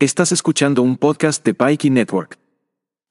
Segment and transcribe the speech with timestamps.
[0.00, 2.38] Estás escuchando un podcast de Pikey Network.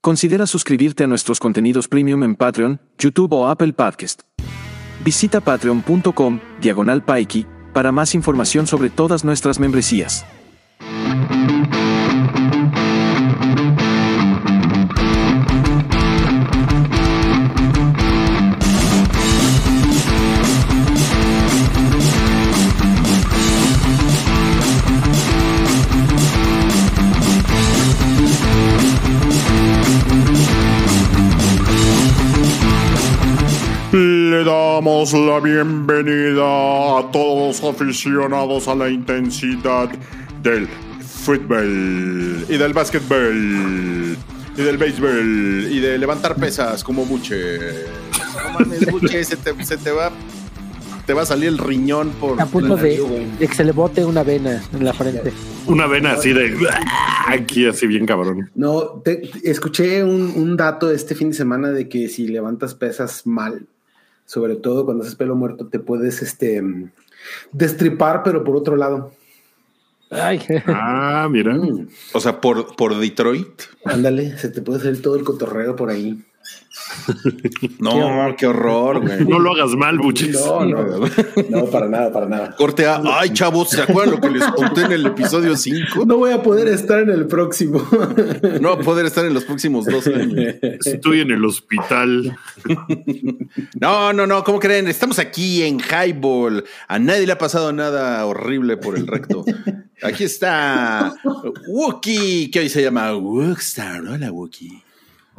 [0.02, 4.24] Considera suscribirte a nuestros contenidos premium en Patreon, YouTube o Apple Podcast.
[5.06, 10.26] Visita patreon.com, diagonal Pikey, para más información sobre todas nuestras membresías.
[34.80, 36.42] Damos la bienvenida
[37.00, 39.90] a todos los aficionados a la intensidad
[40.42, 40.70] del
[41.02, 44.16] fútbol y del básquetbol
[44.56, 47.58] y del béisbol y de levantar pesas como Buche.
[47.58, 50.14] No mames, Buche, se te, se te va
[51.06, 53.02] te va a salir el riñón por A punto de,
[53.38, 55.34] de que se le bote una vena en la frente.
[55.68, 56.56] Una vena así de
[57.28, 58.50] aquí, así bien cabrón.
[58.56, 63.28] No, te- escuché un, un dato este fin de semana de que si levantas pesas
[63.28, 63.66] mal,
[64.30, 66.62] sobre todo cuando haces pelo muerto, te puedes este
[67.52, 69.12] destripar, pero por otro lado.
[70.12, 71.58] Ay, Ah, mira.
[72.14, 73.64] O sea, por, por Detroit.
[73.86, 76.24] ándale, se te puede salir todo el cotorreo por ahí.
[77.80, 79.26] No, qué horror, güey.
[79.26, 80.40] No lo hagas mal, buches.
[80.40, 80.84] No, no,
[81.50, 82.56] no, para nada, para nada.
[82.56, 83.02] Corte A.
[83.06, 86.06] Ay, chavos, ¿se acuerdan lo que les conté en el episodio 5?
[86.06, 87.82] No voy a poder estar en el próximo.
[88.62, 90.56] No va a poder estar en los próximos dos años.
[90.86, 92.38] Estoy en el hospital.
[93.80, 94.88] No, no, no, ¿cómo creen?
[94.88, 96.66] Estamos aquí en Highball.
[96.88, 99.46] A nadie le ha pasado nada horrible por el recto.
[100.02, 101.14] Aquí está
[101.68, 104.02] Wookie, que hoy se llama Wookstar.
[104.06, 104.84] Hola, Wookie.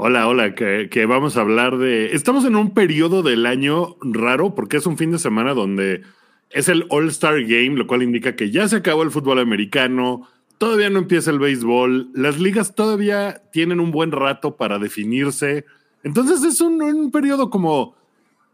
[0.02, 2.14] Hola, hola, que, vamos a hablar de...
[2.14, 6.00] Estamos en un periodo del año raro porque es un fin de semana donde
[6.48, 10.88] es el All-Star Game, lo cual indica que ya se acabó el fútbol americano, todavía
[10.88, 15.66] no empieza el béisbol, las ligas todavía tienen un buen rato para definirse.
[16.02, 17.94] Entonces es un, un periodo como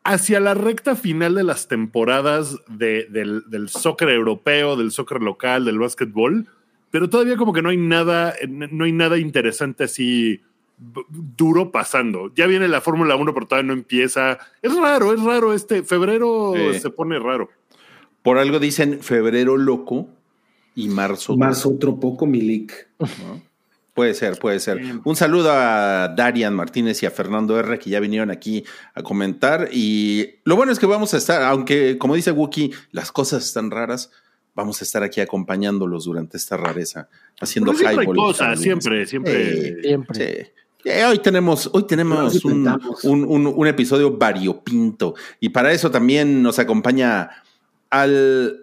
[0.03, 5.65] hacia la recta final de las temporadas de- del, del soccer europeo, del soccer local,
[5.65, 6.49] del básquetbol,
[6.91, 10.41] pero todavía como que no hay nada, no hay nada interesante así
[10.79, 12.33] duro pasando.
[12.35, 14.39] Ya viene la Fórmula 1, pero todavía no empieza.
[14.63, 15.83] Es raro, es raro este.
[15.83, 16.81] Febrero Sí.
[16.81, 17.49] se pone raro.
[18.23, 20.09] Por algo dicen febrero loco
[20.75, 21.37] y marzo.
[21.37, 22.89] Más otro poco, Milik.
[23.95, 24.79] Puede ser, puede ser.
[25.05, 28.63] Un saludo a Darian Martínez y a Fernando R, que ya vinieron aquí
[28.95, 29.69] a comentar.
[29.73, 33.71] Y lo bueno es que vamos a estar, aunque como dice Wookie, las cosas están
[33.71, 34.11] raras,
[34.55, 37.09] vamos a estar aquí acompañándolos durante esta rareza,
[37.41, 39.53] haciendo Pero siempre hay cosas, siempre, siempre.
[39.77, 40.45] Sí, Siempre.
[40.45, 40.51] sí.
[40.89, 42.69] Eh, hoy tenemos, hoy tenemos un,
[43.03, 45.15] un- un- un episodio variopinto.
[45.41, 47.29] Y para eso también nos acompaña
[47.91, 48.61] al.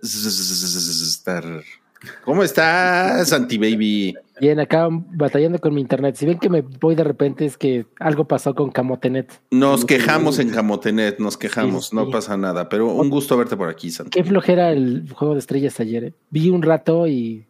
[2.26, 4.16] ¿Cómo estás, Santi Baby?
[4.40, 6.16] Bien, acá batallando con mi internet.
[6.16, 9.40] Si ven que me voy de repente es que algo pasó con Camotenet.
[9.52, 13.70] Nos quejamos en Camotenet, nos quejamos, Sí, no pasa nada, pero un gusto verte por
[13.70, 14.12] aquí, Santi.
[14.12, 16.04] Qué flojera el juego de estrellas ayer.
[16.06, 16.14] eh.
[16.30, 17.46] Vi un rato y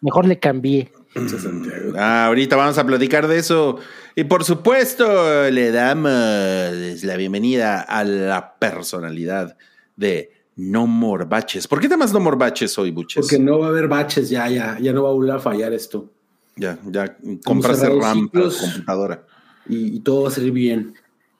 [0.00, 0.90] mejor le cambié.
[1.96, 3.78] Ah, ahorita vamos a platicar de eso.
[4.14, 9.56] Y por supuesto, le damos la bienvenida a la personalidad
[9.96, 11.66] de No More Baches.
[11.66, 13.22] ¿Por qué te llamas No More Baches hoy, Buches?
[13.22, 15.72] Porque no va a haber baches ya, ya, ya no va a volver a fallar
[15.72, 16.12] esto.
[16.56, 18.56] Ya, ya compraste RAM para ciclos.
[18.56, 19.26] computadora.
[19.68, 20.94] Y, y todo va a salir bien.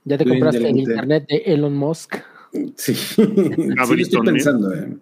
[0.05, 2.17] ¿Ya te compraste el internet de Elon Musk?
[2.77, 2.95] Sí.
[3.17, 4.97] sí lo estoy pensando, eh.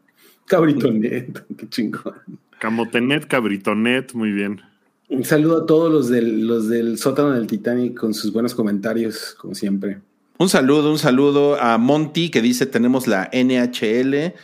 [0.47, 2.15] Cabritonet, qué chingón.
[2.59, 4.61] Camotenet, Cabritonet, muy bien.
[5.09, 9.37] Un saludo a todos los del, los del sótano del Titanic con sus buenos comentarios,
[9.39, 9.99] como siempre.
[10.39, 14.35] Un saludo, un saludo a Monty que dice tenemos la NHL.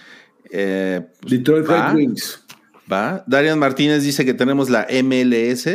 [0.51, 2.45] Eh, Detroit va, Red Wings.
[2.91, 3.25] va.
[3.27, 5.67] Darian Martínez dice que tenemos la MLS.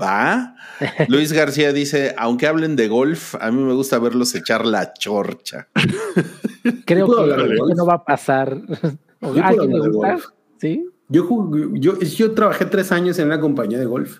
[0.00, 0.54] Va.
[1.08, 5.68] Luis García dice, aunque hablen de golf, a mí me gusta verlos echar la chorcha.
[6.84, 8.60] Creo que no va a pasar.
[9.26, 9.92] ¿O Yo ¿A alguien le gusta?
[10.12, 10.24] golf.
[10.60, 10.86] ¿Sí?
[11.08, 14.18] Yo, jugué- yo, yo trabajé tres años en una compañía de golf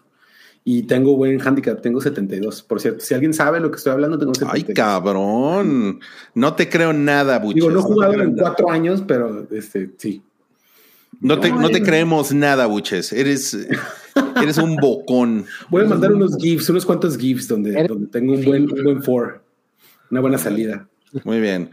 [0.64, 2.62] y tengo buen handicap, tengo 72.
[2.62, 4.68] Por cierto, si alguien sabe lo que estoy hablando, tengo 72.
[4.68, 6.00] Ay, cabrón.
[6.34, 7.54] No te creo nada, Buches.
[7.56, 8.42] Digo, no he te jugado creo en nada.
[8.48, 10.22] cuatro años, pero este, sí.
[11.20, 11.82] No te, no te Ay.
[11.82, 13.12] creemos nada, Buches.
[13.12, 13.56] Eres,
[14.42, 15.46] eres un bocón.
[15.70, 19.02] Voy a mandar unos GIFs, unos cuantos GIFs donde, donde tengo un buen, un buen
[19.02, 19.42] four,
[20.10, 20.86] una buena salida.
[21.24, 21.70] Muy bien.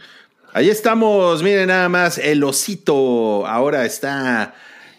[0.53, 4.53] Ahí estamos, miren nada más, el osito ahora está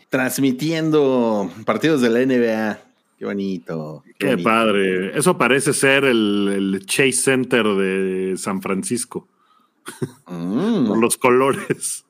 [0.08, 2.80] transmitiendo partidos de la NBA.
[3.18, 4.02] Qué bonito.
[4.18, 4.48] Qué bonito.
[4.48, 5.16] padre.
[5.16, 9.28] Eso parece ser el, el Chase Center de San Francisco.
[10.26, 10.88] Mm.
[10.88, 12.04] Por los colores.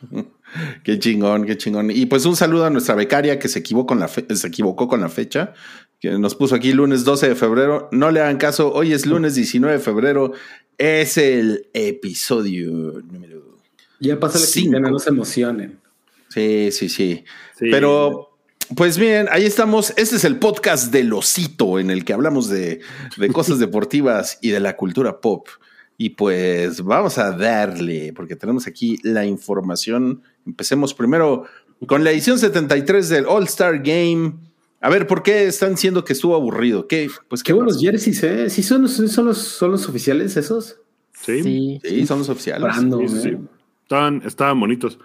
[0.82, 1.90] Qué chingón, qué chingón.
[1.90, 5.02] Y pues un saludo a nuestra becaria que se equivocó con la, se equivocó con
[5.02, 5.52] la fecha,
[6.00, 7.88] que nos puso aquí lunes 12 de febrero.
[7.92, 10.32] No le hagan caso, hoy es lunes 19 de febrero,
[10.76, 12.70] es el episodio
[13.02, 13.58] número.
[14.00, 14.64] Ya pasa la Cinco.
[14.64, 15.80] quincena, no se emocionen.
[16.28, 17.24] Sí, sí, sí.
[17.58, 17.66] Sí.
[17.70, 18.38] Pero,
[18.76, 19.92] pues bien, ahí estamos.
[19.96, 22.80] Este es el podcast del osito en el que hablamos de,
[23.16, 25.48] de cosas deportivas y de la cultura pop.
[25.96, 30.22] Y pues vamos a darle, porque tenemos aquí la información.
[30.46, 31.46] Empecemos primero
[31.88, 34.34] con la edición 73 del All Star Game.
[34.80, 36.86] A ver, ¿por qué están diciendo que estuvo aburrido?
[36.86, 37.08] ¿Qué?
[37.28, 38.48] Pues Qué buenos jerseys, ¿eh?
[38.48, 40.76] ¿Sí son, son, los, son los oficiales esos?
[41.12, 41.80] Sí, Sí.
[41.82, 42.62] Sí, son los oficiales.
[42.62, 43.28] Brandon, sí, sí, sí.
[43.30, 43.38] ¿eh?
[43.82, 44.98] Estaban, estaban bonitos.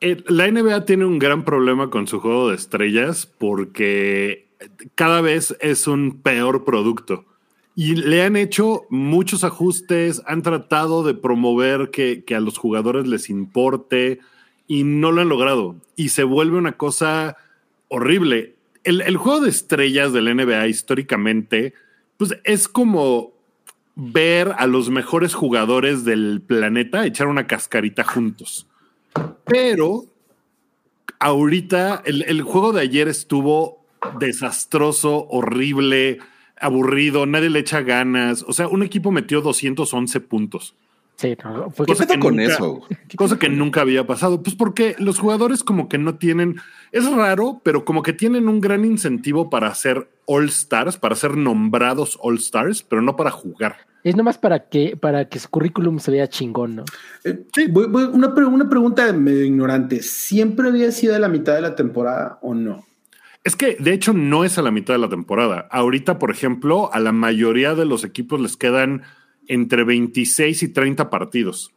[0.00, 4.48] Eh, la NBA tiene un gran problema con su juego de estrellas porque
[4.94, 7.26] cada vez es un peor producto.
[7.74, 13.06] Y le han hecho muchos ajustes, han tratado de promover que, que a los jugadores
[13.06, 14.20] les importe
[14.66, 15.76] y no lo han logrado.
[15.96, 17.36] Y se vuelve una cosa
[17.88, 18.56] horrible.
[18.84, 21.74] El, el juego de estrellas del NBA históricamente,
[22.16, 23.32] pues es como
[23.94, 28.66] ver a los mejores jugadores del planeta echar una cascarita juntos.
[29.44, 30.06] Pero
[31.18, 33.84] ahorita el, el juego de ayer estuvo
[34.18, 36.18] desastroso, horrible,
[36.60, 38.44] aburrido, nadie le echa ganas.
[38.46, 40.74] O sea, un equipo metió 211 puntos.
[41.22, 42.82] Sí, no, fue ¿Qué que- pedo con nunca- eso?
[43.16, 44.42] Cosa que nunca había pasado.
[44.42, 46.56] Pues porque los jugadores como que no tienen,
[46.90, 51.36] es raro, pero como que tienen un gran incentivo para ser All Stars, para ser
[51.36, 53.76] nombrados All Stars, pero no para jugar.
[54.04, 56.84] es nomás para que, para que su currículum se vea chingón, ¿no?
[57.22, 60.02] Eh, voy- voy- una, pre- una pregunta medio ignorante.
[60.02, 62.84] ¿Siempre había sido a la mitad de la temporada o no?
[63.44, 65.68] Es que de hecho no es a la mitad de la temporada.
[65.70, 69.02] Ahorita, por ejemplo, a la mayoría de los equipos les quedan
[69.48, 71.72] entre 26 y 30 partidos.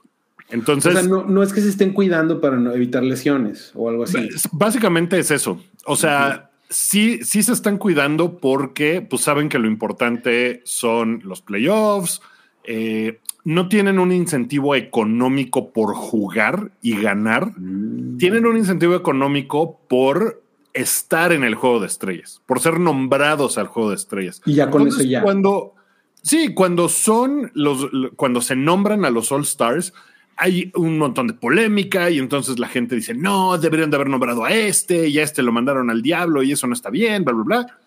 [0.50, 3.90] Entonces, o sea, no, no es que se estén cuidando para no evitar lesiones o
[3.90, 4.30] algo así.
[4.52, 5.60] básicamente es eso.
[5.86, 11.42] O sea, sí, sí se están cuidando porque pues saben que lo importante son los
[11.42, 12.22] playoffs.
[12.64, 17.54] eh, no tienen un incentivo económico por jugar y ganar.
[17.56, 18.18] Mm.
[18.18, 20.42] Tienen un incentivo económico por
[20.74, 24.42] estar en el juego de estrellas, por ser nombrados al juego de estrellas.
[24.46, 25.22] Y ya con Entonces, eso ya.
[25.22, 25.75] Cuando,
[26.26, 29.94] sí, cuando son los, cuando se nombran a los All Stars,
[30.38, 34.44] hay un montón de polémica y entonces la gente dice, no, deberían de haber nombrado
[34.44, 37.34] a este y a este lo mandaron al diablo y eso no está bien, bla,
[37.34, 37.78] bla, bla.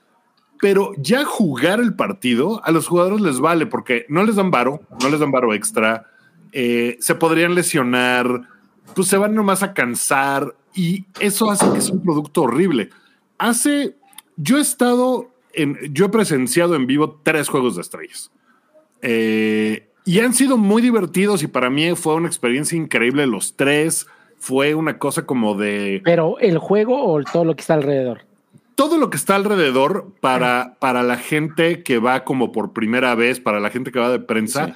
[0.61, 4.81] Pero ya jugar el partido a los jugadores les vale porque no les dan varo,
[5.02, 6.06] no les dan varo extra,
[6.52, 8.49] eh, se podrían lesionar,
[8.94, 12.90] pues se van nomás a cansar y eso hace que sea un producto horrible.
[13.37, 13.96] Hace,
[14.37, 15.31] yo he estado,
[15.62, 18.31] en, yo he presenciado en vivo tres juegos de estrellas.
[19.02, 24.06] Eh, y han sido muy divertidos y para mí fue una experiencia increíble los tres.
[24.38, 28.22] Fue una cosa como de Pero el juego o todo lo que está alrededor.
[28.76, 33.40] todo lo que está alrededor para, para la gente que va como por primera vez,
[33.40, 34.72] para la gente que va de prensa, Sí.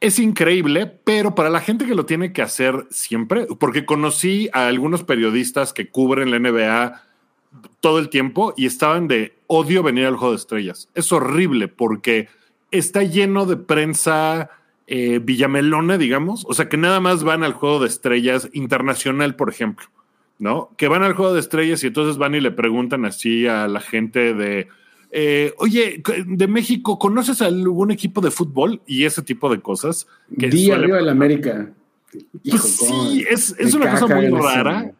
[0.00, 4.66] es increíble, pero para la gente que lo tiene que hacer siempre, porque conocí a
[4.66, 7.02] algunos periodistas que cubren la NBA
[7.80, 10.88] todo el tiempo y estaban de odio venir al juego de estrellas.
[10.94, 12.28] Es horrible porque
[12.70, 14.50] está lleno de prensa
[14.86, 19.48] eh, villamelona, digamos, o sea que nada más van al juego de estrellas internacional, por
[19.50, 19.86] ejemplo.
[20.38, 20.70] ¿no?
[20.78, 23.80] Que van al juego de estrellas y entonces van y le preguntan así a la
[23.80, 24.68] gente de,
[25.10, 28.80] eh, oye, de México, ¿conoces algún equipo de fútbol?
[28.86, 30.06] Y ese tipo de cosas.
[30.38, 31.70] Que Di suele- arriba del América.
[32.42, 34.90] Hijo, Pues sí, es, es una cosa muy rara.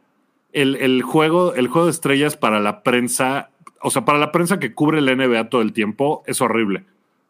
[0.52, 4.58] El, el juego, el juego de estrellas para la prensa, o sea, para la prensa
[4.58, 6.84] que cubre la NBA todo el tiempo, es horrible.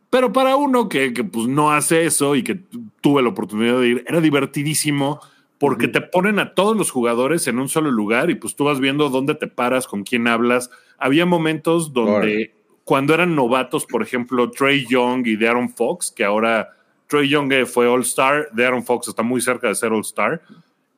[0.09, 3.79] Pero para uno que, que, pues no hace eso y que tu- tuve la oportunidad
[3.79, 5.21] de ir, era divertidísimo
[5.59, 8.81] porque te ponen a todos los jugadores en un solo lugar y pues tú vas
[8.81, 10.71] viendo dónde te paras, con quién hablas.
[10.99, 16.71] Había momentos donde cuando eran novatos, por ejemplo, Trey Young y Darren Fox, que ahora
[17.07, 20.41] Trey Young eh, fue All Star, Darren Fox está muy cerca de ser All Star.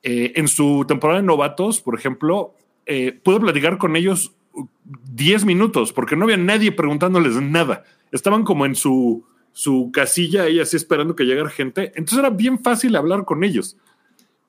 [0.03, 2.53] Eh, en su temporada de novatos, por ejemplo,
[2.85, 4.33] eh, pude platicar con ellos
[5.13, 7.85] 10 minutos porque no había nadie preguntándoles nada.
[8.11, 11.93] Estaban como en su, su casilla ahí así esperando que llegara gente.
[11.95, 13.77] Entonces era bien fácil hablar con ellos.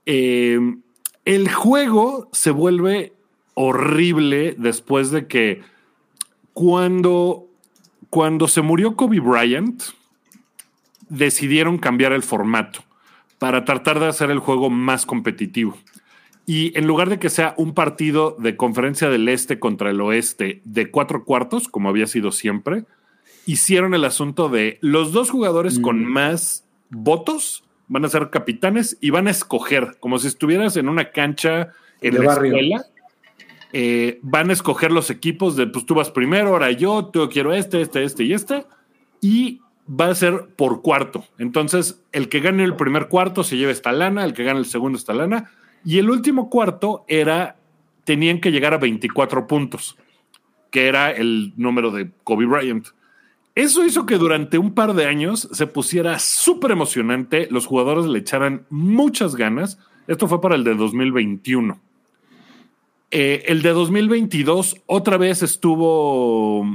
[0.07, 0.59] Eh,
[1.25, 3.13] el juego se vuelve
[3.55, 5.63] horrible después de que
[6.53, 7.47] cuando,
[8.11, 9.83] cuando se murió Kobe Bryant,
[11.09, 12.84] decidieron cambiar el formato
[13.45, 15.77] para tratar de hacer el juego más competitivo.
[16.47, 20.63] Y en lugar de que sea un partido de conferencia del este contra el oeste
[20.65, 22.87] de cuatro cuartos, como había sido siempre,
[23.45, 29.11] hicieron el asunto de los dos jugadores con más votos van a ser capitanes y
[29.11, 31.69] van a escoger, como si estuvieras en una cancha
[32.01, 32.55] en De la barrio.
[32.57, 32.87] escuela.
[33.75, 37.53] eh, van a escoger los equipos de, pues tú vas primero, ahora yo, yo quiero
[37.53, 38.65] este, este, este y este.
[39.21, 41.25] Y va a ser por cuarto.
[41.39, 44.67] Entonces, el que gane el primer cuarto se lleva esta lana, el que gane el
[44.67, 45.51] segundo esta lana.
[45.85, 47.57] Y el último cuarto era,
[48.05, 49.97] tenían que llegar a 24 puntos,
[50.71, 52.89] que era el número de Kobe Bryant.
[53.55, 58.19] Eso hizo que durante un par de años se pusiera súper emocionante, los jugadores le
[58.19, 59.79] echaran muchas ganas.
[60.09, 61.81] Esto fue para el de 2021.
[63.13, 66.67] Eh, el de 2022 otra vez estuvo,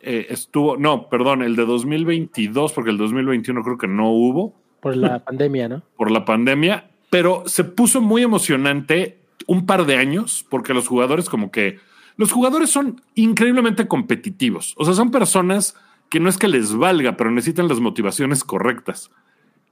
[0.00, 4.96] eh, estuvo, no, perdón, el de 2022, porque el 2021 creo que no hubo Por
[4.96, 5.82] la pandemia, ¿no?
[5.96, 11.28] por la pandemia, pero se puso muy emocionante un par de años porque los jugadores
[11.28, 11.78] como que
[12.16, 15.76] los jugadores son increíblemente competitivos, o sea, son personas
[16.10, 19.10] que no es que les valga, pero necesitan las motivaciones correctas.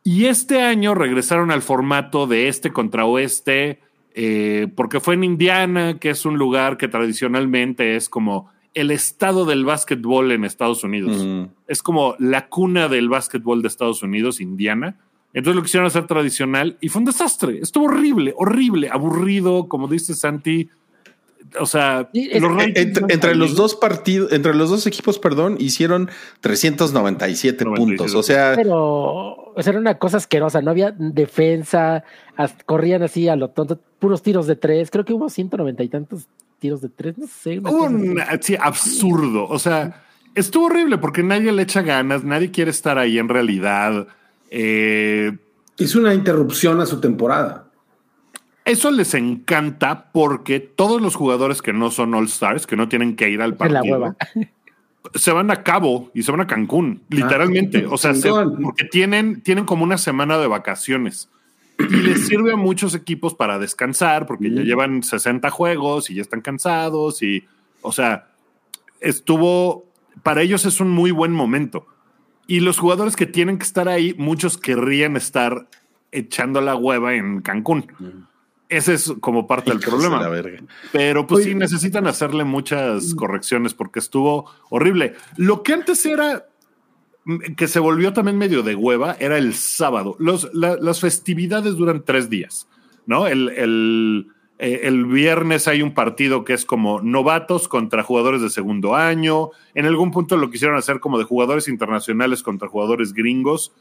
[0.04, 3.80] Y este año regresaron al formato de este contra oeste,
[4.14, 9.44] eh, porque fue en Indiana, que es un lugar que tradicionalmente es como el estado
[9.44, 11.49] del básquetbol en Estados Unidos.
[11.66, 14.97] Es como la cuna del básquetbol de Estados Unidos, Indiana.
[15.32, 17.58] Entonces lo quisieron hacer tradicional y fue un desastre.
[17.61, 20.68] Estuvo horrible, horrible, aburrido, como dice Santi.
[21.61, 27.64] O sea, es- los Entre, los dos partidos, entre los dos equipos, perdón, hicieron 397
[27.64, 28.14] puntos.
[28.14, 32.04] O sea, Pero o sea, era una cosa asquerosa, no había defensa,
[32.37, 35.88] hasta- corrían así a lo tonto, puros tiros de tres, creo que hubo 190 y
[35.88, 36.26] tantos
[36.59, 37.59] tiros de tres, no sé.
[37.61, 39.47] Hubo un sí, absurdo.
[39.49, 40.02] O sea,
[40.35, 44.07] estuvo horrible porque nadie le echa ganas, nadie quiere estar ahí en realidad.
[44.50, 45.33] Eh,
[45.78, 47.67] Hizo una interrupción a su temporada.
[48.70, 53.16] Eso les encanta porque todos los jugadores que no son All Stars, que no tienen
[53.16, 54.16] que ir al partido, la hueva.
[55.14, 57.84] se van a Cabo y se van a Cancún, literalmente.
[57.87, 58.30] Ah, o sea, se-
[58.62, 61.28] porque tienen, tienen como una semana de vacaciones.
[61.78, 66.22] Y les sirve a muchos equipos para descansar, porque ya llevan 60 juegos y ya
[66.22, 67.22] están cansados.
[67.22, 67.44] Y,
[67.82, 68.26] o sea,
[69.00, 69.87] estuvo.
[70.22, 71.87] Para ellos es un muy buen momento.
[72.48, 75.68] Y los jugadores que tienen que estar ahí, muchos querrían estar
[76.10, 77.87] echando la hueva en Cancún.
[78.68, 80.22] Ese es como parte del hijos de problema.
[80.22, 80.62] la verga.
[80.92, 81.52] Pero pues Oye.
[81.52, 85.14] sí, necesitan hacerle muchas correcciones porque estuvo horrible.
[85.37, 86.46] Lo que antes era
[87.25, 90.16] mm, que se volvió también medio de hueva era el sábado.
[90.18, 92.68] Los, la- las festividades duran tres días,
[93.06, 93.26] ¿no?
[93.26, 94.26] El, el,
[94.58, 99.48] eh, el viernes hay un partido que es como novatos contra jugadores de segundo año.
[99.75, 103.72] En algún punto lo quisieron hacer como de jugadores internacionales contra jugadores gringos,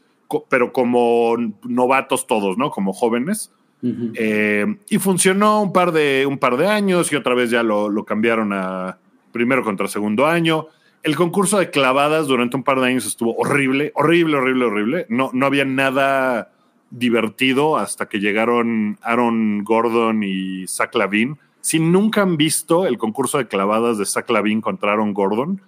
[0.48, 2.70] pero como novatos todos, ¿no?
[2.70, 3.52] Como jóvenes.
[3.82, 7.88] Eh, y funcionó un par de, un par de años y otra vez ya lo,
[7.88, 8.98] lo cambiaron a
[9.32, 10.66] primero contra segundo año.
[11.02, 15.06] El concurso de clavadas durante un par de años estuvo horrible, horrible, horrible, horrible.
[15.08, 16.50] No, no había nada
[16.90, 21.38] divertido hasta que llegaron Aaron Gordon y Zach Lavin.
[21.60, 25.60] Si nunca han visto el concurso de clavadas de Zach Lavin contra Aaron Gordon,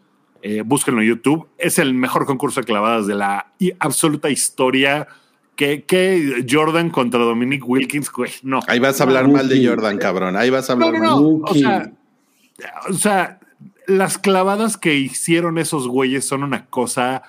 [0.42, 1.48] eh, búsquenlo en YouTube.
[1.58, 5.06] Es el mejor concurso de clavadas de la absoluta historia.
[5.60, 8.60] Que, que Jordan contra Dominic Wilkins, güey, no.
[8.66, 10.34] Ahí vas a hablar mal de Jordan, cabrón.
[10.34, 11.20] Ahí vas a No, hablar no, mal.
[11.22, 11.28] no.
[11.28, 11.60] O Rookie.
[11.60, 11.92] sea,
[12.88, 13.40] o sea,
[13.86, 17.24] las clavadas que hicieron esos güeyes son una cosa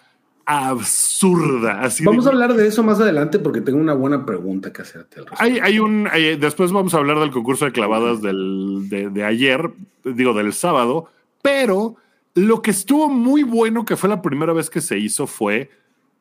[0.46, 1.82] absurda.
[1.82, 4.82] Así Vamos de- a hablar de eso más adelante porque tengo una buena pregunta que
[4.82, 5.20] hacerte.
[5.20, 5.26] al.
[5.38, 6.08] Hay, hay un.
[6.12, 9.72] hay- después vamos a hablar del concurso de clavadas del, de, de ayer,
[10.06, 11.08] digo, del sábado,
[11.42, 11.96] pero
[12.34, 15.70] lo que estuvo muy bueno, que fue la primera vez que se hizo, fue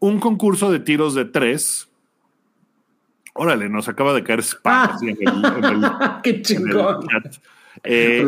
[0.00, 1.86] un concurso de tiros de tres.
[3.34, 4.92] Órale, nos acaba de caer spam Ah.
[4.94, 5.90] así en el- en el-
[6.22, 7.06] ¡Qué chingón!
[7.84, 8.26] Eh,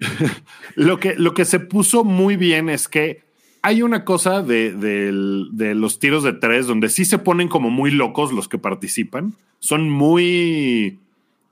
[0.74, 3.22] lo, que, lo que se puso muy bien es que
[3.60, 7.92] hay una cosa de, de los tiros de tres donde sí se ponen como muy
[7.92, 9.34] locos los que participan.
[9.60, 10.98] Son muy.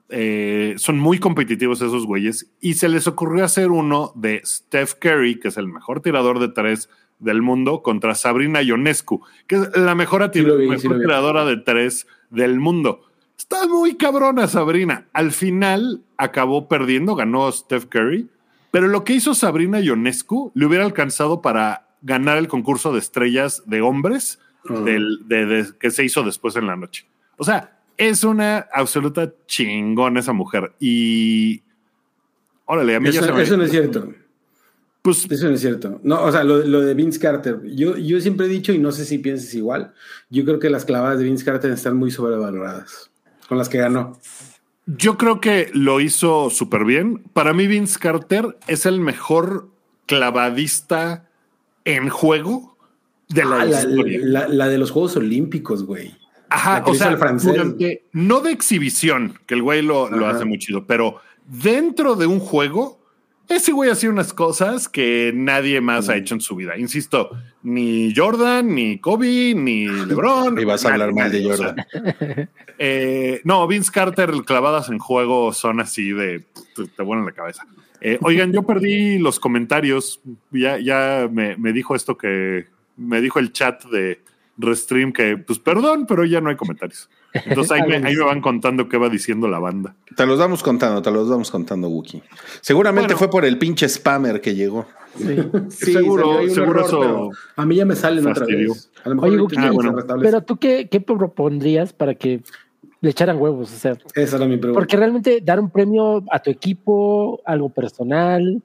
[0.09, 2.47] eh, son muy competitivos esos güeyes.
[2.59, 6.49] Y se les ocurrió hacer uno de Steph Curry, que es el mejor tirador de
[6.49, 12.07] tres del mundo, contra Sabrina Ionescu, que es la mejor, Sí vi, tiradora de tres
[12.31, 13.03] del mundo.
[13.37, 15.05] Está muy cabrona Sabrina.
[15.13, 18.27] Al final acabó perdiendo, ganó Steph Curry,
[18.71, 23.63] pero lo que hizo Sabrina Ionescu le hubiera alcanzado para ganar el concurso de estrellas
[23.67, 24.39] de hombres
[24.85, 27.05] del- de- de- que se hizo después en la noche.
[27.37, 30.73] O sea, es una absoluta chingón esa mujer.
[30.79, 31.61] Y
[32.65, 34.13] órale, a mí ya Eso, se me- eso no es cierto.
[35.01, 35.99] Pues Eso no es cierto.
[36.03, 37.59] No, o sea, lo, lo de Vince Carter.
[37.73, 39.93] Yo, yo siempre he dicho, y no sé si piensas igual,
[40.29, 43.09] yo creo que las clavadas de Vince Carter están muy sobrevaloradas.
[43.49, 44.19] Con las que ganó.
[44.85, 47.23] Yo creo que lo hizo súper bien.
[47.33, 49.69] Para mí, Vince Carter es el mejor
[50.05, 51.27] clavadista
[51.83, 52.77] en juego
[53.29, 54.19] de la, Ah, historia.
[54.23, 56.15] la- la de los Juegos Olímpicos, güey.
[56.49, 57.53] Ajá, o sea, el francés.
[57.53, 61.15] durante- no de exhibición, que el güey lo, lo hace muy chido, pero
[61.47, 63.00] dentro de un juego,
[63.55, 66.77] ese güey hacía unas cosas que nadie más ha hecho en su vida.
[66.77, 67.31] Insisto,
[67.63, 70.59] ni Jordan, ni Kobe, ni LeBron.
[70.59, 71.75] Y vas a hablar mal de o Jordan.
[71.75, 76.43] sea, eh, no, Vince Carter, clavadas en juego son así de
[76.75, 77.65] te, te vuelan la cabeza.
[78.01, 80.21] Eh, oigan, yo perdí los comentarios.
[80.51, 82.67] Ya, ya me, me dijo esto que
[82.97, 84.21] me dijo el chat de
[84.57, 87.09] Restream que, pues perdón, pero ya no hay comentarios.
[87.33, 89.95] Entonces ahí me, ahí me van contando qué va diciendo la banda.
[90.15, 92.21] Te los vamos contando, te los vamos contando, Wookie.
[92.61, 93.17] Seguramente Bueno.
[93.19, 94.85] fue por el pinche spammer que llegó.
[95.17, 95.35] Sí,
[95.69, 98.73] Seguro- un seguro error, eso a mí ya me salen otra fastidió.
[98.73, 98.89] vez.
[99.03, 99.95] A lo mejor Oye, ya se bueno.
[100.21, 102.41] Pero tú, qué, ¿qué propondrías para que
[103.01, 103.71] le echaran huevos?
[103.73, 104.79] O sea, Esa era mi pregunta.
[104.79, 108.61] porque realmente dar un premio a tu equipo, algo personal,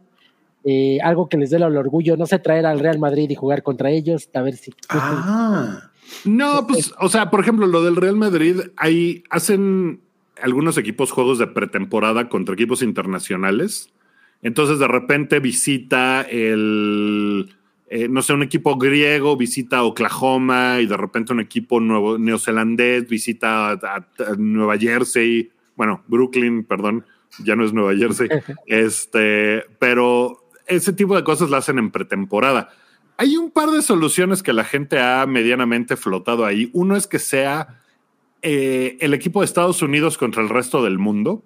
[0.64, 3.62] eh, algo que les dé el orgullo, no sé, traer al Real Madrid y jugar
[3.62, 4.73] contra ellos, a ver si.
[4.88, 5.90] Ah,
[6.25, 10.00] No, pues, o sea, por ejemplo, lo del Real Madrid, ahí hacen
[10.40, 13.90] algunos equipos juegos de pretemporada contra equipos internacionales.
[14.42, 17.54] Entonces, de repente visita el,
[17.88, 23.08] eh, no sé, un equipo griego visita Oklahoma y de repente un equipo nuevo, neozelandés
[23.08, 27.04] visita a, a- a Nueva Jersey, bueno, Brooklyn, perdón,
[27.42, 28.28] ya no es Nueva Jersey.
[28.66, 32.70] este, pero ese tipo de cosas la hacen en pretemporada.
[33.18, 36.70] Hay un par de soluciones que la gente ha medianamente flotado ahí.
[36.75, 37.80] Uno es que sea
[38.42, 41.42] eh, el equipo de Estados Unidos contra el resto del mundo,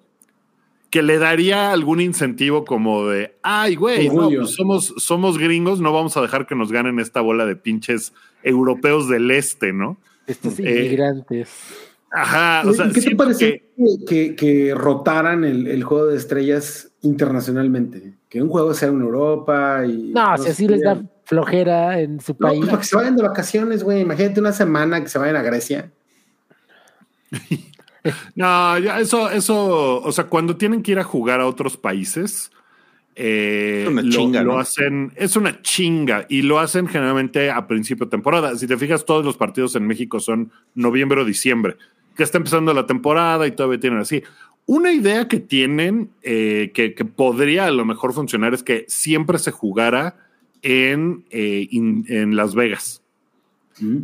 [0.89, 5.93] que le daría algún incentivo como de, ay, güey, no, pues somos, somos gringos, no
[5.93, 8.11] vamos a dejar que nos ganen esta bola de pinches
[8.43, 9.97] europeos del este, ¿no?
[10.27, 11.49] Estos Eh, inmigrantes.
[12.13, 16.17] Ajá, o sea, ¿Qué te parece que- que, que, que rotaran el, el juego de
[16.17, 18.15] estrellas internacionalmente?
[18.27, 20.11] Que un juego sea en Europa y.
[20.13, 21.01] No, si así les da
[21.31, 22.59] flojera en su No, país.
[22.59, 24.01] pues para que se vayan de vacaciones, güey.
[24.01, 25.89] Imagínate una semana que se vayan a Grecia.
[28.33, 32.49] No, ya eso, eso, o sea, cuando tienen que ir a jugar a otros países,
[33.15, 34.59] eh, Es una lo, chinga, lo ¿no?
[34.59, 38.55] hacen, es una chinga y lo hacen generalmente a principio de temporada.
[38.57, 41.75] Si te fijas, todos los partidos en México son noviembre o diciembre,
[42.15, 44.23] que está empezando la temporada y todavía tienen así.
[44.65, 49.37] Una idea que tienen eh, que, que podría a lo mejor funcionar es que siempre
[49.37, 50.15] se jugara
[50.61, 53.01] en, eh, in- en Las Vegas.
[53.79, 53.97] Mm.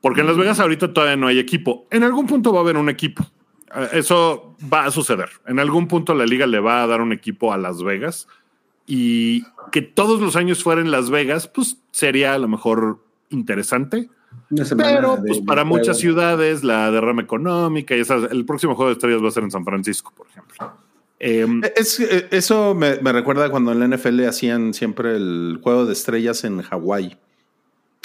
[0.00, 1.86] Porque en Las Vegas ahorita todavía no hay equipo.
[1.90, 3.24] En algún punto va a haber un equipo.
[3.74, 5.28] Eh, Eso va a suceder.
[5.46, 8.26] En algún punto la liga le va a dar un equipo a Las Vegas
[8.86, 12.98] y que todos los años fuera en Las Vegas, pues sería a lo mejor
[13.30, 14.10] interesante.
[14.76, 19.22] Pero pues para muchas ciudades la derrama económica y esas, el próximo juego de estrellas
[19.22, 20.72] va a ser en San Francisco, por ejemplo.
[21.24, 25.86] Em, Es, eh, eso me, me recuerda cuando en la NFL hacían siempre el juego
[25.86, 27.16] de estrellas en Hawái.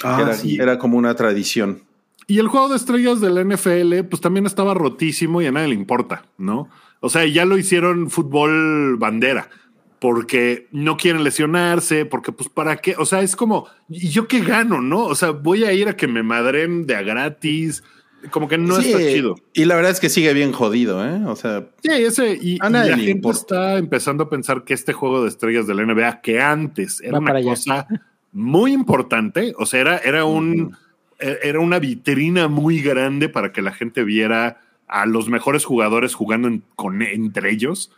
[0.04, 0.56] Ah, era, sí.
[0.60, 1.82] era como una tradición.
[2.28, 5.74] Y el juego de estrellas del NFL, pues también estaba rotísimo y a nadie le
[5.74, 6.68] importa, ¿no?
[7.00, 9.50] O sea, ya lo hicieron fútbol bandera,
[9.98, 14.40] porque no quieren lesionarse, porque pues para qué, o sea, es como, ¿y yo qué
[14.40, 15.04] gano, no?
[15.06, 17.82] O sea, voy a ir a que me madren de a gratis,
[18.30, 19.34] como que no Sí, está chido.
[19.54, 21.20] Y la verdad es que sigue bien jodido, ¿eh?
[21.26, 23.38] O sea, Sí, ese, y, A y nadie la le gente importa.
[23.40, 27.12] está empezando a pensar que este juego de estrellas de la NBA, que antes era
[27.14, 27.50] Va una allá.
[27.50, 27.86] cosa
[28.32, 30.76] muy importante, o sea, era, era un
[31.20, 36.14] eh, era una vitrina muy grande para que la gente viera a los mejores jugadores
[36.14, 37.90] jugando en- con, entre ellos.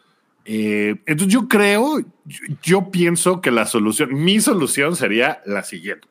[0.46, 6.08] Eh, entonces yo creo, yo, yo pienso que la solución, mi solución sería la siguiente.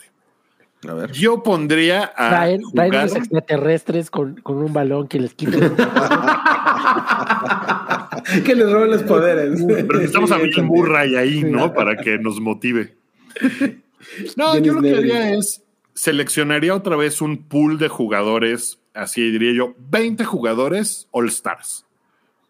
[0.88, 1.12] A ver.
[1.12, 5.60] Yo pondría a Traer, traer jugar- unos extraterrestres con, con un balón que les quite.
[8.46, 9.62] que les roben los poderes.
[9.68, 10.76] Pero necesitamos a Sí, Bill también.
[10.76, 11.74] Murray ahí, ¿no?
[11.74, 12.96] Para que nos motive.
[14.38, 15.62] No, Dennis yo lo que haría es
[15.94, 21.86] seleccionaría otra vez un pool de jugadores, así diría yo, 20 jugadores All Stars.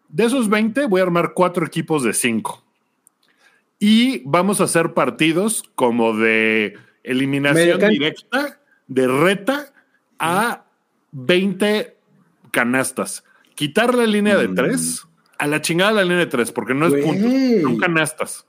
[0.08, 2.62] De esos 20 voy a armar cuatro equipos de 5.
[3.80, 9.72] Y vamos a hacer partidos como de eliminación directa, de reta
[10.18, 10.64] a
[11.12, 11.96] 20
[12.50, 13.24] canastas.
[13.54, 15.06] Quitar la línea de 3,
[15.38, 17.02] a la chingada la línea de 3, porque no es Güey.
[17.04, 18.46] puntos, son canastas.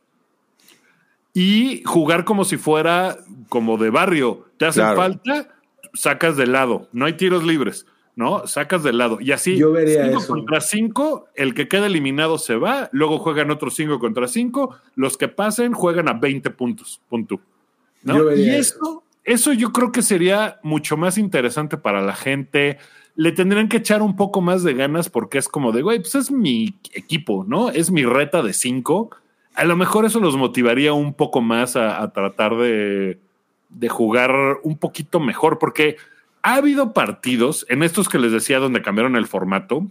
[1.33, 3.17] Y jugar como si fuera
[3.49, 4.47] como de barrio.
[4.57, 4.97] Te hacen Claro.
[4.97, 5.47] falta,
[5.93, 6.89] sacas de lado.
[6.91, 7.85] No hay tiros libres,
[8.15, 8.45] ¿no?
[8.47, 9.19] Sacas de lado.
[9.21, 10.33] Y así, Yo vería cinco eso.
[10.33, 15.17] contra cinco, el que queda eliminado se va, luego juegan otros cinco contra cinco, los
[15.17, 17.39] que pasen juegan a 20 puntos, punto.
[18.03, 18.17] ¿No?
[18.17, 18.75] Yo y eso.
[18.75, 22.77] eso, eso yo creo que sería mucho más interesante para la gente.
[23.15, 26.15] Le tendrían que echar un poco más de ganas porque es como de, güey, pues
[26.15, 27.69] es mi equipo, ¿no?
[27.69, 29.11] Es mi reta de cinco.
[29.53, 33.19] A lo mejor eso los motivaría un poco más a, a tratar de,
[33.69, 34.31] de jugar
[34.63, 35.97] un poquito mejor, porque
[36.41, 39.85] ha habido partidos en estos que les decía donde cambiaron el formato,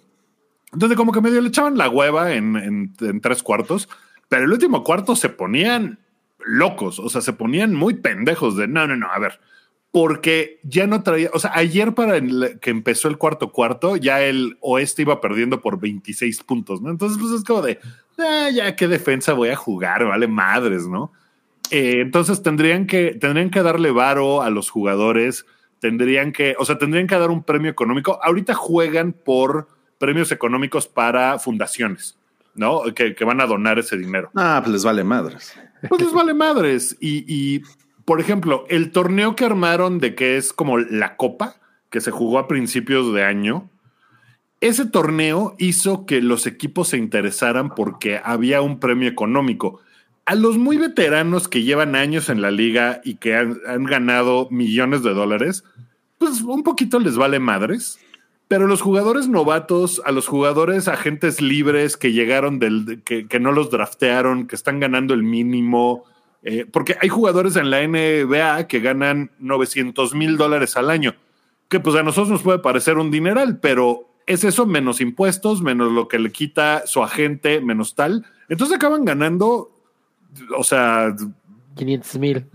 [0.73, 3.89] donde como que medio le echaban la hueva en, en- en tres cuartos,
[4.29, 5.99] pero el último cuarto se ponían
[6.45, 9.41] locos, o sea, se ponían muy pendejos de no, no, no, a ver,
[9.91, 14.21] porque ya no traía, o sea, ayer para el- que empezó el cuarto cuarto, ya
[14.23, 16.91] el oeste iba perdiendo por 26 puntos, ¿no?
[16.91, 17.81] Entonces, pues es como de,
[18.19, 21.13] "Ah, ya qué defensa voy a jugar, vale madres, ¿no?
[21.73, 25.45] Eh, entonces tendrían que, tendrían que darle varo a los jugadores,
[25.81, 28.19] tendrían que, o sea, tendrían que dar un premio económico.
[28.23, 32.17] Ahorita juegan por premios económicos para fundaciones,
[32.55, 32.83] ¿no?
[32.95, 34.31] Que, que van a donar ese dinero.
[34.37, 35.55] Ah, pues les vale madres.
[35.89, 36.97] Pues les vale madres.
[37.01, 37.63] Y, y,
[38.05, 41.57] por ejemplo, el torneo que armaron de que es como la copa,
[41.91, 43.69] que se jugó a principios de año,
[44.61, 49.81] ese torneo hizo que los equipos se interesaran porque había un premio económico.
[50.27, 54.49] A los muy veteranos que llevan años en la liga y que han, han ganado
[54.51, 55.65] millones de dólares,
[56.19, 57.99] pues un poquito les vale madres.
[58.51, 63.71] Pero los jugadores novatos, a los jugadores agentes libres que llegaron del, que, no los
[63.71, 66.03] draftearon, que están ganando el mínimo,
[66.43, 71.15] eh, porque hay jugadores en la NBA que ganan 900 mil dólares al año,
[71.69, 75.93] que pues a nosotros nos puede parecer un dineral, pero es eso menos impuestos, menos
[75.93, 78.27] lo que le quita su agente, menos tal.
[78.49, 79.71] Entonces acaban ganando,
[80.59, 81.15] o sea,
[81.77, 82.47] 500 mil.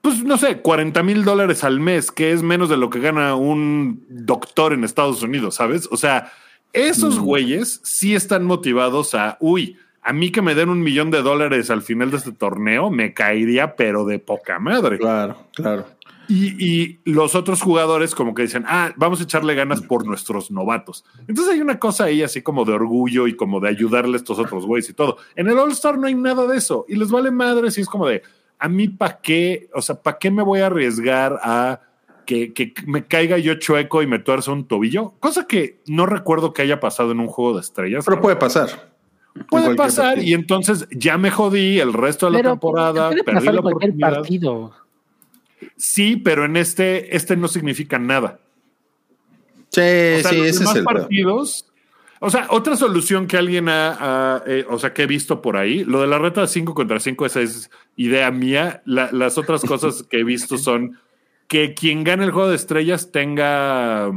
[0.00, 3.34] Pues no sé, 40 mil dólares al mes, que es menos de lo que gana
[3.34, 5.88] un doctor en Estados Unidos, ¿sabes?
[5.90, 6.32] O sea,
[6.72, 11.20] esos güeyes sí están motivados a, uy, a mí que me den un millón de
[11.20, 14.98] dólares al final de este torneo, me caería, pero de poca madre.
[14.98, 15.86] Claro, claro.
[16.28, 20.50] Y, y los otros jugadores como que dicen, ah, vamos a echarle ganas por nuestros
[20.52, 21.04] novatos.
[21.26, 24.38] Entonces hay una cosa ahí así como de orgullo y como de ayudarle a estos
[24.38, 25.16] otros güeyes y todo.
[25.34, 27.88] En el All Star no hay nada de eso y les vale madre si es
[27.88, 28.22] como de,
[28.60, 31.80] a mí para qué, o sea, ¿para qué me voy a arriesgar a
[32.26, 35.14] que, que me caiga yo chueco y me tuerza un tobillo?
[35.18, 38.04] Cosa que no recuerdo que haya pasado en un juego de estrellas.
[38.04, 38.90] Pero puede pasar.
[39.48, 40.28] Puede pasar partido.
[40.28, 43.60] y entonces ya me jodí el resto de la Pero temporada, puede perdí pasar la
[43.60, 44.20] en cualquier oportunidad.
[44.20, 44.72] partido.
[45.76, 48.40] Sí, pero en este, este no significa nada.
[49.70, 51.66] Sí, O sea, sí, los ese es el partidos.
[52.18, 53.96] O sea, otra solución que alguien ha,
[54.36, 57.00] ha, eh, o sea, que he visto por ahí, lo de la reta 5 contra
[57.00, 57.70] 5, esa es
[58.02, 58.82] idea mía.
[58.86, 60.98] La- las otras cosas que he visto son
[61.48, 64.10] que quien gane el juego de estrellas tenga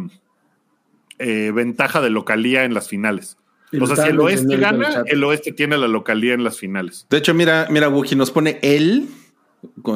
[1.19, 3.37] eh, ventaja de localía en las finales.
[3.81, 7.07] O sea, si el oeste el gana, el oeste tiene la localía en las finales.
[7.09, 9.07] De hecho, mira, mira, Wookie nos pone él,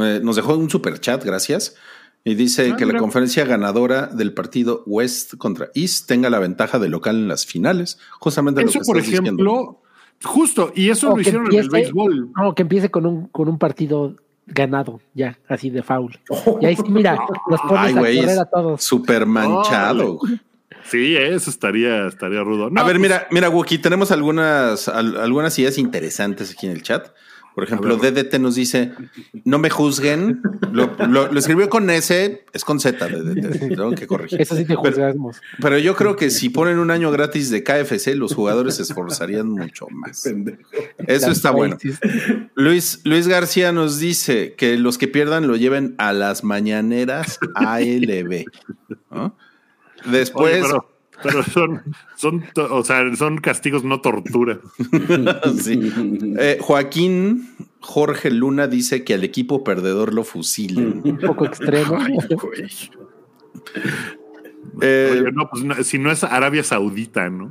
[0.01, 1.75] eh, nos dejó un super chat, gracias.
[2.23, 6.79] Y dice Ah, que la conferencia ganadora del partido West contra East tenga la ventaja
[6.79, 7.99] de local en las finales.
[8.19, 9.81] Justamente lo Eso, que por estás diciendo.
[10.23, 12.31] Justo, y eso O lo hicieron en el béisbol.
[12.35, 16.17] No, que empiece con un, con un partido ganado, ya, así de foul.
[16.61, 18.83] Y ahí sí, mira, los pones Ay, a correr a todos.
[18.83, 20.19] súper manchado.
[20.83, 22.69] Sí, eso estaría, estaría rudo.
[22.69, 26.71] No, a ver, pues, mira, mira, Wookie, tenemos algunas, al- algunas ideas interesantes aquí en
[26.71, 27.07] el chat.
[27.57, 28.91] Por ejemplo, DDT nos dice,
[29.43, 30.43] no me juzguen.
[30.71, 33.69] Lo, lo- lo escribió con S, es con Z, DDT.
[33.75, 34.39] Tengo que corregir.
[34.39, 35.41] Eso sí te Pero- juzgamos.
[35.59, 39.49] Pero yo creo que si ponen un año gratis de KFC, los jugadores se esforzarían
[39.49, 40.23] mucho más.
[41.07, 41.79] Eso está bueno.
[42.53, 48.45] Luis, Luis García nos dice que los que pierdan lo lleven a las mañaneras ALB.
[49.09, 49.35] ¿no?
[50.05, 50.89] Después, Oye, pero,
[51.23, 51.81] pero son,
[52.15, 54.59] son, o sea, son castigos, no tortura.
[55.61, 55.91] sí.
[56.39, 57.49] Eh, Joaquín
[57.79, 61.01] Jorge Luna dice que al equipo perdedor lo fusilen.
[61.03, 61.97] Un poco extremo.
[64.81, 67.49] Eh, Oye, no, pues no, si no es Arabia Saudita, ¿no?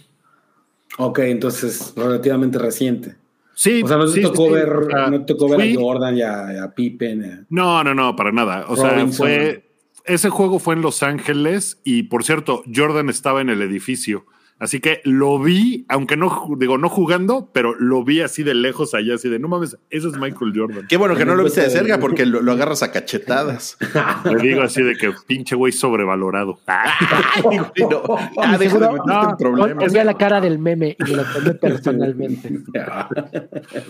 [0.98, 3.16] Ok, entonces relativamente reciente.
[3.54, 5.60] Sí, O sea, no te sí, tocó sí, ver, o sea, no te tocó ver
[5.60, 7.24] fui- a Jordan y a, Pippen.
[7.24, 7.44] eh.
[7.50, 8.64] No, no, no, para nada.
[8.68, 9.68] O sea, fue.
[10.04, 14.26] Ese juego fue en Los Ángeles y por cierto, Jordan estaba en el edificio.
[14.62, 18.94] Así que lo vi, aunque no, digo, no jugando, pero lo vi así de lejos
[18.94, 20.86] allá, así de no mames, eso es Michael Jordan.
[20.88, 23.76] Qué bueno que no lo viste de cerca porque lo, lo agarras a cachetadas.
[24.24, 26.60] Le digo así de que pinche güey sobrevalorado.
[26.68, 28.04] Ay, güey, no.
[28.36, 29.84] Ya, deja de no, problemas.
[29.84, 32.48] Ponía la cara del meme y me lo tomé personalmente.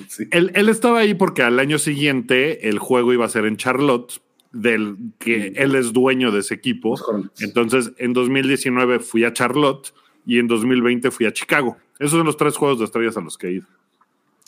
[0.09, 0.27] Sí.
[0.31, 4.23] Él, él estaba ahí porque al año siguiente el juego iba a ser en Charlotte
[4.53, 6.95] del que él es dueño de ese equipo.
[7.41, 9.93] Entonces, en 2019 fui a Charlotte
[10.27, 11.77] y en 2020 fui a Chicago.
[11.99, 13.67] Esos son los tres juegos de estrellas a los que he ido.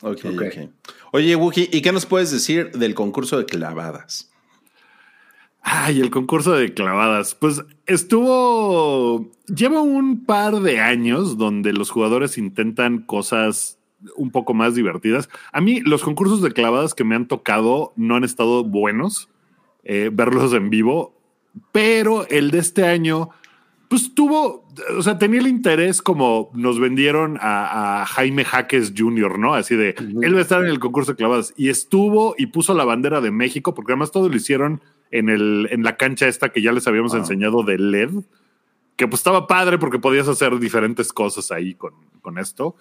[0.03, 0.43] Ok, Ok.
[0.43, 0.71] ok.
[1.13, 4.31] Oye, Wookie, ¿y qué nos puedes decir del concurso de clavadas?
[5.63, 7.35] Ay, el concurso de clavadas.
[7.35, 9.31] Pues estuvo.
[9.47, 13.79] Lleva un par de años donde los jugadores intentan cosas
[14.17, 15.31] un poco más divertidas.
[15.53, 19.29] A mí, los concursos de clavadas que me han tocado no han estado buenos
[19.85, 21.15] eh, verlos en vivo,
[21.73, 23.31] pero el de este año,
[23.95, 24.67] pues tuvo.
[24.99, 29.55] O sea, tenía el interés como nos vendieron a, a Jaime Jaques Jr., ¿no?
[29.55, 32.75] Así de él va a estar en el concurso de clavadas y estuvo y puso
[32.75, 36.49] la bandera de México, porque además todo lo hicieron en, el, en la cancha esta
[36.49, 38.11] que ya les habíamos enseñado de LED,
[38.97, 42.75] que pues estaba padre porque podías hacer diferentes cosas ahí con, con esto.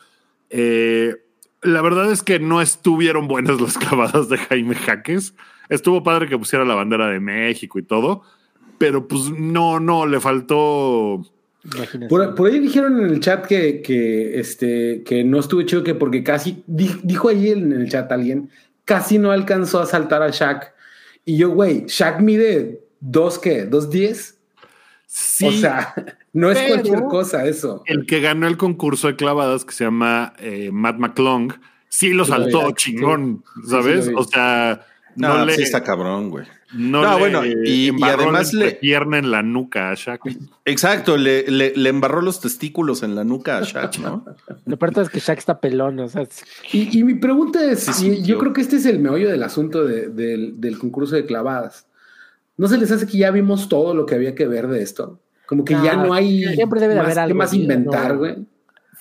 [0.49, 1.15] Eh,
[1.62, 5.36] la verdad es que no estuvieron buenas las clavadas de Jaime Jaques.
[5.69, 8.23] Estuvo padre que pusiera la bandera de México y todo,
[8.77, 11.25] pero pues no, no, le faltó...
[12.09, 15.95] Por, por ahí dijeron en el chat que, que, este, que no estuvo chido, que
[15.95, 18.49] porque casi, di- dijo ahí en el chat alguien,
[18.83, 20.73] casi no alcanzó a saltar a Shaq.
[21.23, 23.63] Y yo, güey, Shaq mide dos, ¿qué?
[23.65, 24.38] ¿Dos diez?
[25.07, 25.93] Sí, O sea,
[26.33, 27.81] no es cualquier cosa eso.
[27.86, 31.53] el que ganó el concurso de clavadas, que se llama eh, Matt McClung,
[31.88, 34.05] sí lo saltó chingón, Sí, ¿sabes?
[34.05, 34.21] sí lo vi.
[34.21, 36.45] o sea, no, No, le, sí está cabrón, güey.
[36.73, 40.21] No No, le bueno, y- además le- pierna en la nuca a Shaq.
[40.65, 44.25] Exacto, le, le- le embarró los testículos en la nuca a Shaq, ¿no?
[44.65, 47.81] Lo peor es que Shaq está pelón, o sea, es- Y, y mi pregunta es,
[47.81, 50.59] Sí, sí, y yo yo- creo que este es el meollo del asunto de- del,
[50.59, 51.88] del concurso de clavadas.
[52.57, 55.19] ¿No se les hace que ya vimos todo lo que había que ver de esto?
[55.45, 58.13] Como que ya No, hay siempre debe de más, haber ¿qué algo, más sí, inventar,
[58.13, 58.19] no.
[58.19, 58.36] güey.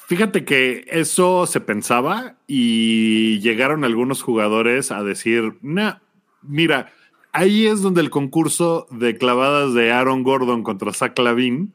[0.09, 5.95] Fíjate que eso se pensaba y llegaron algunos jugadores a decir, nah,
[6.43, 6.91] mira,
[7.33, 11.73] ahí es donde el concurso de clavadas de Aaron Gordon contra Zach Lavin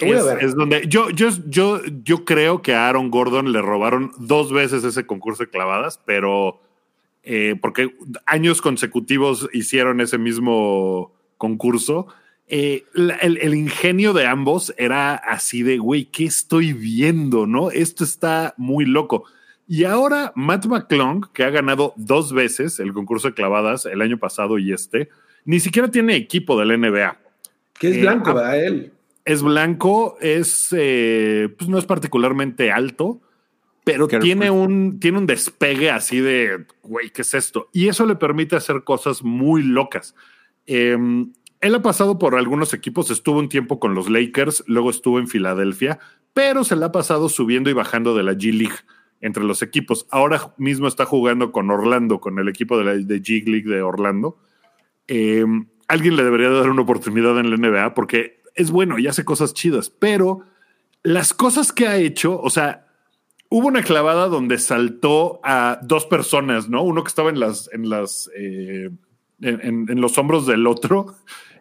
[0.00, 4.84] es, donde yo, yo, yo, yo creo que a Aaron Gordon le robaron dos veces
[4.84, 6.60] ese concurso de clavadas, pero
[7.24, 7.94] eh, porque
[8.26, 12.06] años consecutivos hicieron ese mismo concurso.
[12.46, 17.46] Eh, el, el ingenio de ambos era así de, güey, ¿qué estoy viendo?
[17.46, 17.70] ¿No?
[17.70, 19.24] Esto está muy loco.
[19.70, 24.16] Y ahora Matt McClung, que ha ganado dos veces el concurso de clavadas el año
[24.18, 25.10] pasado y este,
[25.44, 27.18] ni siquiera tiene equipo del NBA
[27.78, 28.64] Que es Eh, blanco, ah, ¿verdad?
[28.64, 28.92] Él.
[29.26, 33.20] es blanco, es eh, pues no es particularmente alto,
[33.84, 37.68] pero tiene un, tiene un despegue así de, güey, ¿qué es esto?
[37.70, 40.14] Y eso le permite hacer cosas muy locas.
[40.66, 40.96] Eh,
[41.60, 45.28] él ha pasado por algunos equipos, estuvo un tiempo con los Lakers, luego estuvo en
[45.28, 45.98] Filadelfia,
[46.32, 48.76] pero se le ha pasado subiendo y bajando de la G League
[49.20, 50.06] entre los equipos.
[50.10, 54.38] Ahora mismo está jugando con Orlando, con el equipo de la G League de Orlando.
[55.08, 55.44] Eh,
[55.88, 59.54] alguien le debería dar una oportunidad en la NBA porque es bueno y hace cosas
[59.54, 60.42] chidas, pero
[61.02, 62.86] las cosas que ha hecho, o sea,
[63.48, 66.82] hubo una clavada donde saltó a dos personas, ¿no?
[66.82, 68.90] Uno que estaba en las, en las, eh,
[69.40, 71.14] en, los hombros del otro.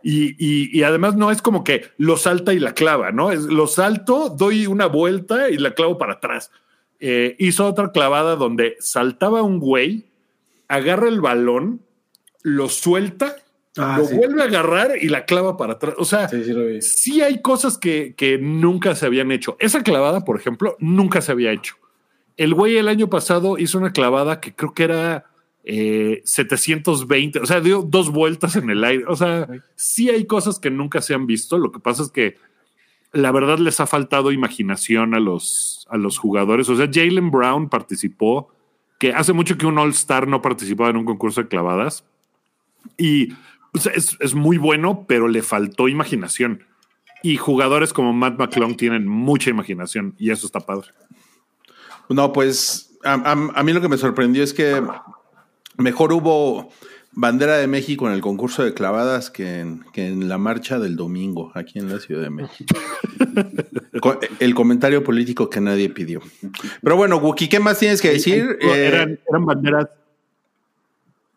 [0.04, 3.32] Y, y- y además no es como que lo salta y la clava, ¿no?
[3.32, 6.52] Es lo salto, doy una vuelta y la clavo para atrás.
[7.00, 10.06] Eh, hizo otra clavada donde saltaba un güey,
[10.68, 11.82] agarra el balón,
[12.44, 13.36] lo suelta,
[13.80, 14.16] Ah, lo sí.
[14.16, 15.94] vuelve a agarrar y la clava para atrás.
[16.00, 16.28] O sea,
[16.82, 19.56] Sí, hay cosas que, que nunca se habían hecho.
[19.60, 21.76] Esa clavada, por ejemplo, nunca se había hecho.
[22.38, 25.26] El güey el año pasado hizo una clavada que creo que era
[25.64, 29.04] eh, 720, o sea, dio dos vueltas en el aire.
[29.08, 31.60] O sea, sí hay cosas que nunca se han visto.
[31.60, 32.38] Lo que pasa es que
[33.18, 36.70] la verdad les ha faltado imaginación a los, a los jugadores.
[36.70, 38.54] O sea, Jalen Brown participó,
[39.00, 42.06] que hace mucho que un All-Star no participaba en un concurso de clavadas.
[42.98, 43.30] Y
[43.74, 46.64] sea, es, es muy bueno, pero le faltó imaginación.
[47.24, 50.90] Y jugadores como Matt McClung tienen mucha imaginación y eso está padre.
[52.10, 54.82] No, pues a mí lo que me sorprendió es que
[55.78, 56.70] mejor hubo
[57.20, 60.96] bandera de México en el concurso de clavadas que en, que en la marcha del
[60.96, 62.76] domingo aquí en la Ciudad de México.
[64.02, 66.22] Co- el comentario político que nadie pidió.
[66.84, 68.60] Pero bueno, Wookie, ¿qué más tienes que decir?
[68.62, 69.88] Eh, eran, eran banderas.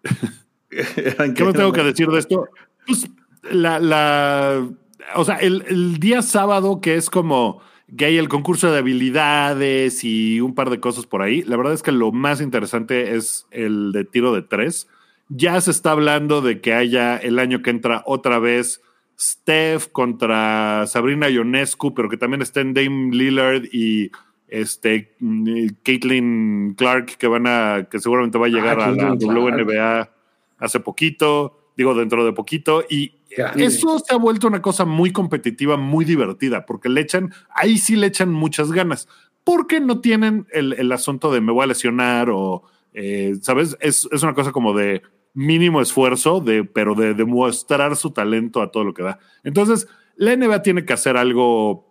[0.97, 2.49] eran ¿Qué más tengo que decir de esto?
[2.87, 3.09] Pues
[3.51, 4.69] la, la
[5.15, 7.63] o sea, el, el día sábado que es como
[7.97, 11.43] que hay el concurso de habilidades y un par de cosas por ahí.
[11.43, 14.87] La verdad es que lo más interesante es el de tiro de tres.
[15.33, 18.81] Ya se está hablando de que haya el año que entra otra vez
[19.19, 24.11] Steph contra Sabrina Ionescu, pero que también estén Dame Lillard y
[24.49, 29.13] este mm, Caitlin Clark, que van a, que seguramente va a llegar Ah, a la.
[29.15, 30.11] WNBA
[30.59, 31.71] hace poquito.
[31.77, 33.65] digo, dentro de poquito, y Grande.
[33.65, 37.95] eso se ha vuelto una cosa muy competitiva, muy divertida, porque le echan, ahí sí
[37.97, 39.09] le echan muchas ganas,
[39.45, 43.77] porque no tienen el, el asunto de me voy a lesionar o, eh, ¿sabes?
[43.81, 45.01] Es, es una cosa como de
[45.35, 49.19] mínimo esfuerzo, de, pero de demostrar su talento a todo lo que da.
[49.45, 51.87] Entonces, la NBA tiene que hacer algo,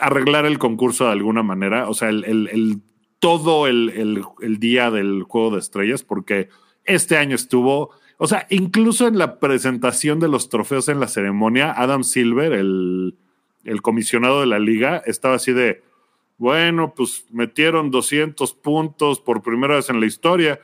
[0.00, 2.80] arreglar el concurso de alguna manera, o sea, el, el-
[3.18, 6.50] todo el, el- el día del juego de estrellas, porque
[6.84, 11.72] este año estuvo, o sea, incluso en la presentación de los trofeos en la ceremonia,
[11.74, 13.16] Adam Silver, el,
[13.64, 15.82] el comisionado de la liga, estaba así de,
[16.36, 20.60] bueno, pues metieron 200 puntos por primera vez en la historia.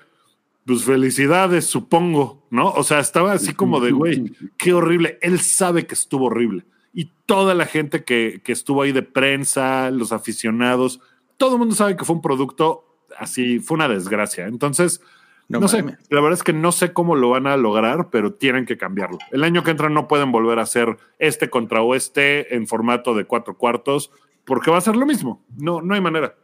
[0.67, 2.71] Pues felicidades, supongo, ¿no?
[2.71, 5.19] O sea, estaba así como de, güey, qué horrible.
[5.23, 6.65] Él sabe que estuvo horrible.
[6.93, 11.01] Y toda la gente que, que estuvo ahí de prensa, los aficionados,
[11.37, 12.85] todo el mundo sabe que fue un producto
[13.19, 14.47] así, fue una desgracia.
[14.47, 15.01] Entonces,
[15.49, 18.35] No no, sé, la verdad es que no sé cómo lo van a lograr, pero
[18.35, 19.19] tienen que cambiarlo.
[19.33, 23.25] El año que entra no pueden volver a hacer este contra oeste en formato de
[23.25, 24.13] cuatro cuartos,
[24.45, 25.43] porque va a ser lo mismo.
[25.57, 26.37] No, no hay manera.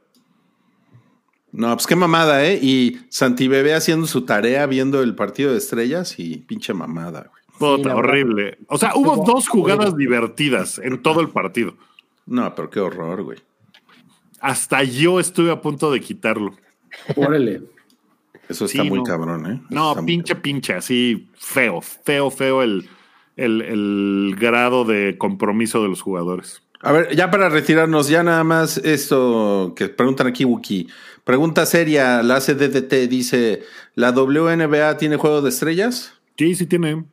[1.59, 2.59] No, pues qué mamada, ¿eh?
[2.61, 7.43] Y Santibebé haciendo su tarea viendo el partido de estrellas y pinche mamada, güey.
[7.79, 8.59] Puta, horrible.
[8.69, 10.05] O sea, hubo Estuvo dos jugadas horrible.
[10.05, 11.75] divertidas en todo el partido.
[12.27, 13.39] No, pero qué horror, güey.
[14.41, 16.53] Hasta yo estuve a punto de quitarlo.
[17.17, 17.63] Órale.
[18.49, 19.05] Eso está Sí, muy no.
[19.05, 19.63] cabrón, ¿eh?
[19.71, 22.89] No, Está muy pinche, pinche, así feo, feo, feo el,
[23.37, 26.63] el, el grado de compromiso de los jugadores.
[26.83, 30.89] A ver, ya para retirarnos, ya nada más esto que preguntan aquí, Wookie.
[31.27, 33.65] Pregunta seria, la CDDT dice,
[33.97, 36.13] ¿la WNBA tiene juego de estrellas?
[36.39, 37.05] Sí, sí tiene.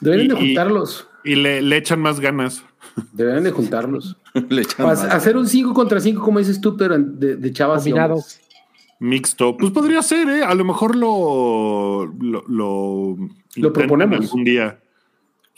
[0.00, 1.06] Deberían Y- de juntarlos.
[1.22, 2.64] Y le, le echan más ganas.
[3.12, 4.16] Deberían de juntarlos.
[4.48, 5.04] Le echan Pa- más.
[5.04, 7.94] hacer un 5 contra 5, como dices tú, pero de, de chavas y.
[8.98, 9.56] Mixto.
[9.56, 10.42] Pues podría ser, ¿eh?
[10.42, 12.06] A lo mejor lo.
[12.20, 12.44] Lo,
[13.56, 14.20] lo, proponemos.
[14.22, 14.80] Algún día.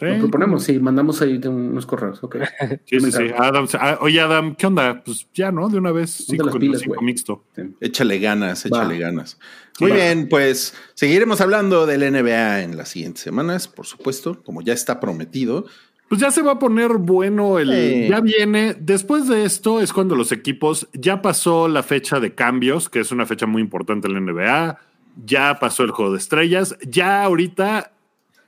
[0.00, 2.36] Sí, Lo proponemos, sí, mandamos ahí unos correos, ok.
[2.86, 3.12] sí, sí.
[3.12, 3.24] Sí.
[3.36, 5.02] Adam, ah, oye, Adam, ¿qué onda?
[5.04, 5.68] Pues ya, ¿no?
[5.68, 6.24] De una vez.
[6.26, 7.44] Cinco las pilas, cinco mixto.
[7.82, 9.00] Échale ganas, échale Va.
[9.08, 9.38] ganas.
[9.78, 9.96] Muy Va.
[9.98, 15.00] bien, pues seguiremos hablando del NBA en las siguientes semanas, por supuesto, como ya está
[15.00, 15.66] prometido.
[16.08, 17.70] Pues ya se va a poner bueno el.
[17.70, 18.08] Sí.
[18.08, 18.74] Ya viene.
[18.80, 20.88] Después de esto es cuando los equipos.
[20.94, 24.78] Ya pasó la fecha de cambios, que es una fecha muy importante en la NBA.
[25.26, 26.76] Ya pasó el juego de estrellas.
[26.88, 27.92] Ya ahorita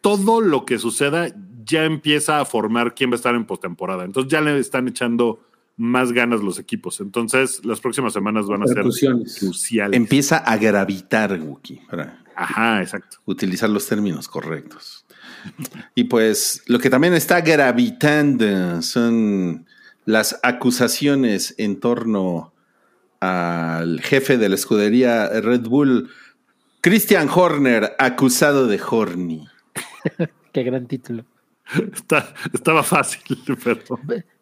[0.03, 1.35] todo lo que suceda
[1.65, 4.05] ya empieza a formar quién va a estar en postemporada.
[4.05, 5.41] Entonces ya le están echando
[5.77, 7.01] más ganas los equipos.
[7.01, 9.97] Entonces las próximas semanas van a ser cruciales.
[9.97, 13.19] Empieza a gravitar, Wookie, para Ajá, exacto.
[13.25, 15.07] utilizar los términos correctos.
[15.95, 19.67] Y pues lo que también está gravitando son
[20.05, 22.53] las acusaciones en torno
[23.21, 26.11] al jefe de la escudería Red Bull,
[26.81, 29.47] Christian Horner, acusado de horny.
[30.53, 31.25] Qué gran título.
[31.93, 33.23] Está- estaba fácil,
[33.65, 33.81] pero.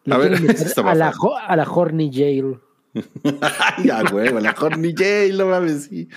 [0.09, 1.29] A ver, estaba a, la, fácil.
[1.47, 2.57] a la Horny Jail.
[3.41, 6.09] Ay, a huevo, la horny J, lo mames, sí.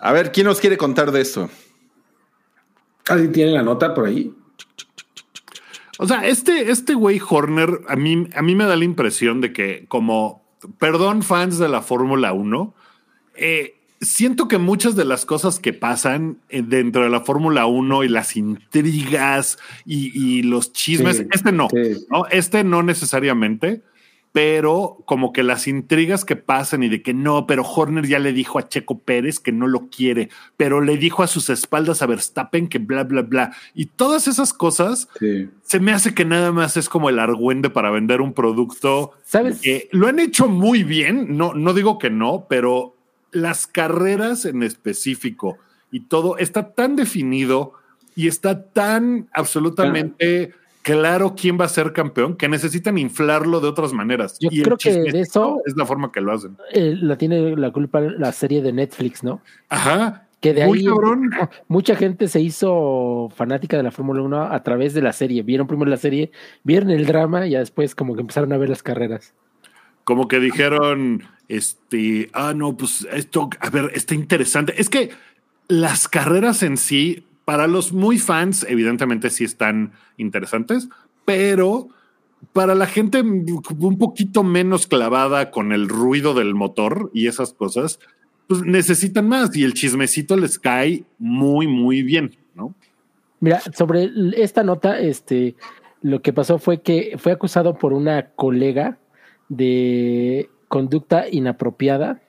[0.00, 1.50] A ver, ¿quién nos quiere contar de esto?
[3.08, 4.32] ¿Alguien tiene la nota por ahí?
[5.98, 9.52] O sea, este, este güey Horner, a mí, a mí me da la impresión de
[9.52, 10.44] que, como,
[10.78, 12.74] perdón, fans de la Fórmula 1,
[13.36, 18.04] eh, siento que muchas de las cosas que pasan eh, dentro de la Fórmula 1
[18.04, 22.06] y las intrigas y, y los chismes, Sí, este no, sí.
[22.10, 22.26] ¿no?
[22.26, 23.82] Este no necesariamente,
[24.32, 28.32] pero como que las intrigas que pasan y de que no, pero Horner ya le
[28.32, 32.06] dijo a Checo Pérez que no lo quiere, pero le dijo a sus espaldas a
[32.06, 33.52] Verstappen que bla, bla, bla.
[33.74, 35.48] Y todas esas cosas Sí.
[35.62, 39.12] se me hace que nada más es como el argüende para vender un producto.
[39.24, 39.60] ¿Sabes?
[39.60, 42.96] que lo han hecho muy bien, no, no digo que no, pero
[43.34, 45.58] las carreras en específico
[45.90, 47.72] y todo está tan definido
[48.16, 53.92] y está tan absolutamente claro quién va a ser campeón que necesitan inflarlo de otras
[53.92, 54.36] maneras.
[54.40, 56.56] Yo y creo que de eso- es la forma que lo hacen.
[56.72, 59.40] Eh, la tiene la culpa la serie de Netflix, ¿no?
[59.68, 60.26] Ajá.
[60.40, 61.30] Que de Muy ahí cabrón.
[61.68, 65.42] mucha gente se hizo fanática de la Fórmula 1 a través de la serie.
[65.42, 66.30] Vieron primero la serie,
[66.64, 69.32] vieron el drama y ya después como que empezaron a ver las carreras.
[70.04, 74.74] Como que dijeron, este, ah, no, pues esto, a ver, está interesante.
[74.78, 75.10] Es que
[75.68, 80.88] las carreras en sí, para los muy fans, evidentemente sí están interesantes,
[81.24, 81.88] pero
[82.52, 87.98] para la gente un poquito menos clavada con el ruido del motor y esas cosas,
[88.46, 92.74] pues necesitan más y el chismecito les cae muy, muy bien, ¿no?
[93.40, 95.54] Mira, sobre esta nota, este,
[96.02, 98.98] lo que pasó fue que fue acusado por una colega
[99.48, 102.20] de conducta inapropiada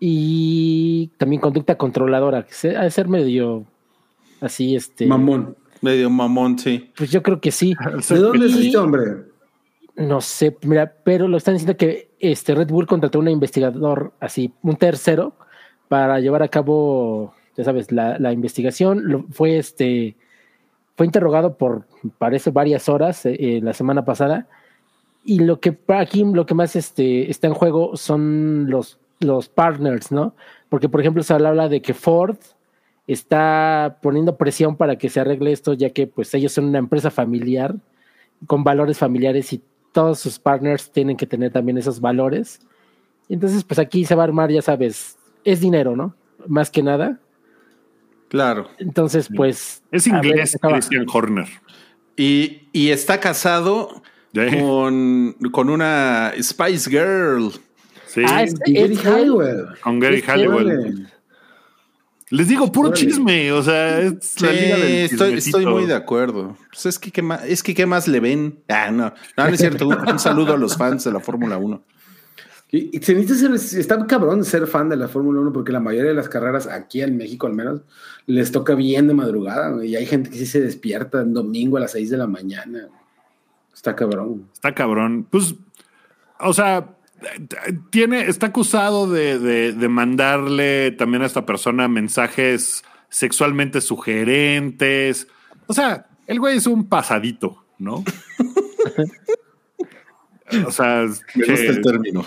[0.00, 3.64] y también conducta controladora, que se- ha de ser medio
[4.40, 5.06] así este.
[5.06, 5.56] Mamón.
[5.80, 6.90] Medio mamón, sí.
[6.96, 7.74] Pues yo creo que sí.
[8.08, 9.02] ¿De dónde es este hombre?
[9.96, 14.52] No sé, mira, pero lo están diciendo que este Red Bull contrató un investigador, así,
[14.62, 15.34] un tercero,
[15.88, 19.02] para llevar a cabo, ya sabes, la, la investigación.
[19.08, 20.16] Lo- fue este,
[20.96, 21.86] fue interrogado por,
[22.18, 24.46] parece, varias horas eh, eh, la semana pasada.
[25.28, 30.10] Y lo que aquí lo que más este, está en juego son los, los partners,
[30.10, 30.34] ¿no?
[30.70, 32.38] Porque, por ejemplo, se habla de que Ford
[33.06, 37.10] está poniendo presión para que se arregle esto, ya que pues ellos son una empresa
[37.10, 37.74] familiar
[38.46, 39.60] con valores familiares y
[39.92, 42.60] todos sus partners tienen que tener también esos valores.
[43.28, 46.14] Entonces, pues aquí se va a armar, ya sabes, es dinero, ¿no?
[46.46, 47.20] Más que nada.
[48.28, 48.70] Claro.
[48.78, 49.82] Entonces, pues...
[49.90, 50.56] Es inglés.
[50.58, 51.48] Christian Horner.
[52.16, 54.02] Y, y está casado
[54.34, 54.58] Sí.
[54.60, 57.50] con, con una Spice Girl.
[58.06, 59.66] Sí, Ah, es- Gary es- Halliwell.
[59.82, 61.08] con Gary Halliwell.
[62.30, 63.06] Les digo, puro Órale.
[63.06, 63.52] chisme.
[63.52, 66.56] O sea, es la Sí, liga del estoy, estoy muy de acuerdo.
[66.72, 68.58] Pues es que ¿qué más, es que qué más le ven.
[68.68, 69.88] Ah, no, no, no es cierto.
[69.88, 71.82] Un, un saludo a los fans de la Fórmula 1.
[72.70, 75.80] Y, y se necesita ser, está cabrón ser fan de la Fórmula 1 porque la
[75.80, 77.80] mayoría de las carreras aquí en México al menos
[78.26, 79.82] les toca bien de madrugada ¿no?
[79.82, 82.88] y hay gente que sí se despierta en domingo a las 6 de la mañana.
[83.78, 84.48] Está cabrón.
[84.52, 85.24] Está cabrón.
[85.30, 85.54] Pues,
[86.40, 86.96] o sea,
[87.90, 95.28] tiene, está acusado de, de, de mandarle también a esta persona mensajes sexualmente sugerentes.
[95.68, 98.02] O sea, el güey es un pasadito, ¿no?
[100.66, 101.04] o sea,
[101.36, 102.24] Me gusta che, el término.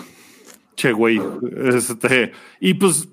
[0.74, 1.20] che, güey.
[1.66, 3.10] Este, y pues,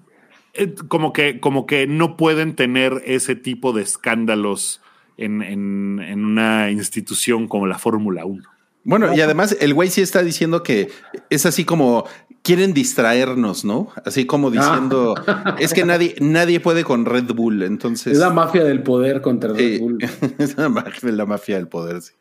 [0.53, 4.81] eh, como que, como que no pueden tener ese tipo de escándalos
[5.19, 8.43] en, en, en una institución como la Fórmula 1.
[8.85, 10.89] Bueno, y además el güey sí está diciendo que
[11.29, 12.05] es así como
[12.41, 13.89] quieren distraernos, ¿no?
[14.05, 15.15] Así como diciendo,
[15.59, 18.13] es que nadie, nadie puede con Red Bull, entonces...
[18.13, 19.79] Es la mafia del poder contra Red.
[19.81, 19.97] Bull.
[20.37, 22.13] es la mafia, la mafia del poder, sí.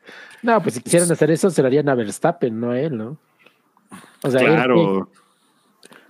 [0.43, 3.17] No, pues si quisieran hacer eso, se lo harían a Verstappen, no a él, ¿no?
[4.21, 5.09] O sea, él- Claro.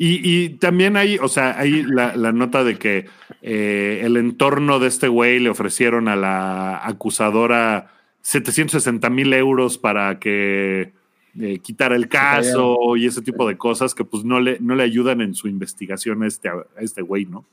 [0.01, 3.05] Y, y también hay, o sea, hay la, la nota de que
[3.41, 7.91] eh, el entorno de este güey le ofrecieron a la acusadora
[8.21, 10.93] 760 mil euros para que
[11.37, 14.83] eh, quitara el caso y ese tipo de cosas que pues no le, no le
[14.83, 17.45] ayudan en su investigación a este, a este güey, ¿no?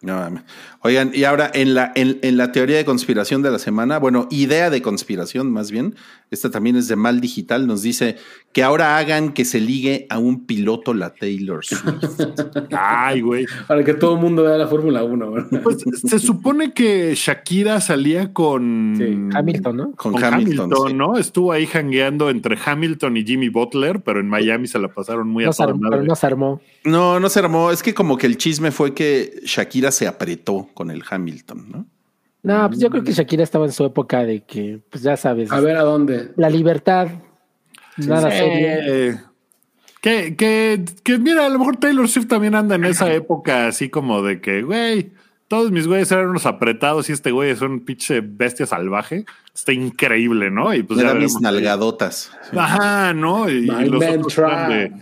[0.00, 0.42] No, mames.
[0.82, 4.28] Oigan, y ahora en la, en, en la teoría de conspiración de la semana, bueno,
[4.30, 5.96] idea de conspiración más bien,
[6.30, 8.16] esta también es de Mal Digital, nos dice
[8.52, 11.82] que ahora hagan que se ligue a un piloto la Taylor Swift.
[12.72, 13.46] Ay, güey.
[13.66, 15.30] Para que todo el mundo vea la Fórmula 1.
[15.32, 15.60] ¿verdad?
[15.62, 19.92] Pues se supone que Shakira salía con Sí, Hamilton, ¿no?
[19.92, 20.72] Con, con Hamilton.
[20.72, 20.94] Hamilton, sí.
[20.94, 21.18] ¿no?
[21.18, 25.44] Estuvo ahí jangueando entre Hamilton y Jimmy Butler, pero en Miami se la pasaron muy
[25.44, 25.96] a No se armó, madre.
[25.98, 26.60] pero no se armó.
[26.84, 27.70] No, no se armó.
[27.70, 31.86] Es que como que el chisme fue que Shakira se apretó con el Hamilton, ¿no?
[32.42, 35.50] No, pues yo creo que Shakira estaba en su época de que, pues ya sabes,
[35.50, 36.30] A ver a dónde.
[36.36, 37.08] la libertad,
[37.96, 38.68] nada serio.
[38.70, 39.18] Eh,
[40.00, 43.88] que, que, que mira, a lo mejor Taylor Swift también anda en esa época así
[43.90, 45.12] como de que, güey,
[45.48, 49.24] todos mis güeyes eran unos apretados y este güey es un pinche bestia salvaje.
[49.52, 50.72] Está increíble, ¿no?
[50.72, 52.30] Y pues Le ya mis nalgadotas.
[52.56, 53.50] Ajá, ¿no?
[53.50, 54.92] Y, y los otros de-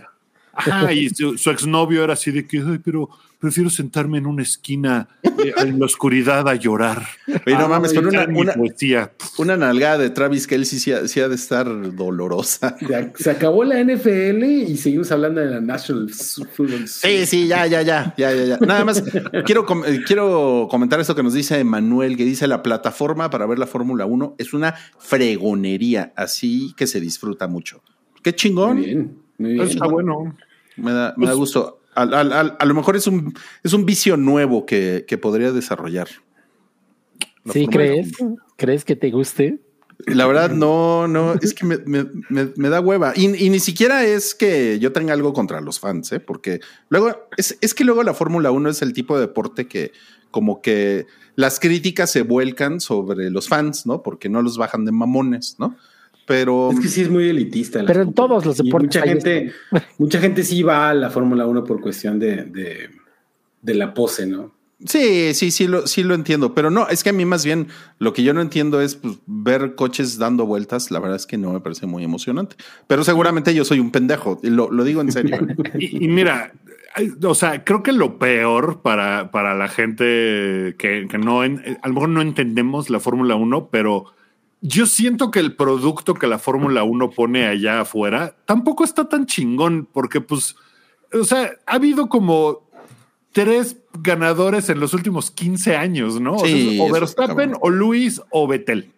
[0.57, 4.41] Ajá, y su, su exnovio era así de que, ay, pero prefiero sentarme en una
[4.41, 7.05] esquina eh, en la oscuridad a llorar.
[7.45, 9.11] Oye, no mames, pero una, una, poesía.
[9.37, 12.75] una nalgada de Travis Kelsey sí, ha- sí ha de estar dolorosa.
[13.15, 16.87] Se acabó la NFL y seguimos hablando de la National Football.
[16.87, 18.57] Sí, sí, ya, ya, ya, ya, ya, ya.
[18.57, 19.03] Nada más
[19.45, 23.45] quiero, com- eh, quiero comentar esto que nos dice Manuel, que dice la plataforma para
[23.45, 27.83] ver la Fórmula 1 es una fregonería, así que se disfruta mucho.
[28.23, 28.77] Qué chingón.
[28.77, 29.67] Muy bien, muy bien.
[29.67, 30.35] Está bueno.
[30.77, 31.81] Me da, me da Pues- gusto.
[31.95, 36.07] Al- a lo mejor es un, es un vicio nuevo que, que podría desarrollar.
[37.43, 38.11] La ¿Sí crees?
[38.55, 39.59] ¿Crees que te guste?
[40.05, 43.13] La verdad, no, no, es que me, me- me- me da hueva.
[43.15, 46.19] Y, y ni siquiera es que yo tenga algo contra los fans, ¿eh?
[46.19, 46.59] porque
[46.89, 49.91] luego es, es que luego la Fórmula 1 es el tipo de deporte que
[50.29, 54.03] como que las críticas se vuelcan sobre los fans, ¿no?
[54.03, 55.75] Porque no los bajan de mamones, ¿no?
[56.27, 57.83] Pero Es que sí es muy elitista.
[57.87, 58.63] Pero en todos los 1.
[58.63, 59.51] Y deportes Mucha gente,
[59.97, 62.89] mucha gente sí va a la Fórmula 1 por cuestión de, de,
[63.61, 64.55] de la pose, ¿no?
[64.85, 66.53] sí, sí, sí lo, sí lo entiendo.
[66.53, 67.67] Pero no, es que a mí más bien
[67.97, 70.91] lo que yo no entiendo es pues, ver coches dando vueltas.
[70.91, 72.57] La verdad es que no me parece muy emocionante.
[72.85, 74.39] Pero seguramente yo soy un pendejo.
[74.43, 75.37] y Lo, lo digo en serio.
[75.79, 76.51] Y, y mira,
[77.23, 81.77] o sea, creo que lo peor para, para la gente que, que no, en- eh,
[81.81, 84.05] a lo mejor no entendemos la Fórmula 1, pero
[84.61, 89.25] yo siento que el producto que la Fórmula 1 pone allá afuera tampoco está tan
[89.25, 90.55] chingón, porque pues,
[91.13, 92.67] o sea, ha habido como
[93.31, 96.39] tres ganadores en los últimos 15 años, ¿no?
[96.39, 98.91] Sí, o, sea, o eso Verstappen, o Luis, o Betel.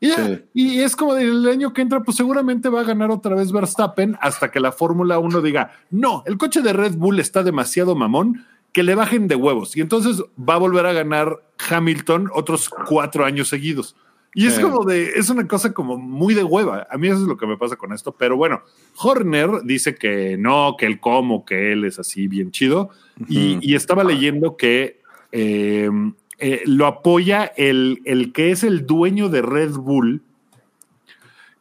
[0.00, 0.26] Y, ya.
[0.26, 0.42] Sí.
[0.54, 4.16] y es como del año que entra, pues seguramente va a ganar otra vez Verstappen
[4.20, 8.46] hasta que la Fórmula 1 diga, no, el coche de Red Bull está demasiado mamón,
[8.72, 9.76] que le bajen de huevos.
[9.76, 13.94] Y entonces va a volver a ganar Hamilton otros cuatro años seguidos.
[14.34, 14.62] Y es Sí.
[14.62, 16.86] como de, es una cosa como muy de hueva.
[16.90, 18.12] A mí eso es lo que me pasa con esto.
[18.18, 18.62] Pero bueno,
[18.96, 22.90] Horner dice que no, que él como, que él es así bien chido.
[23.28, 25.00] y, y estaba leyendo que
[25.32, 25.90] eh,
[26.38, 30.22] eh, lo apoya el, el que es el dueño de Red Bull,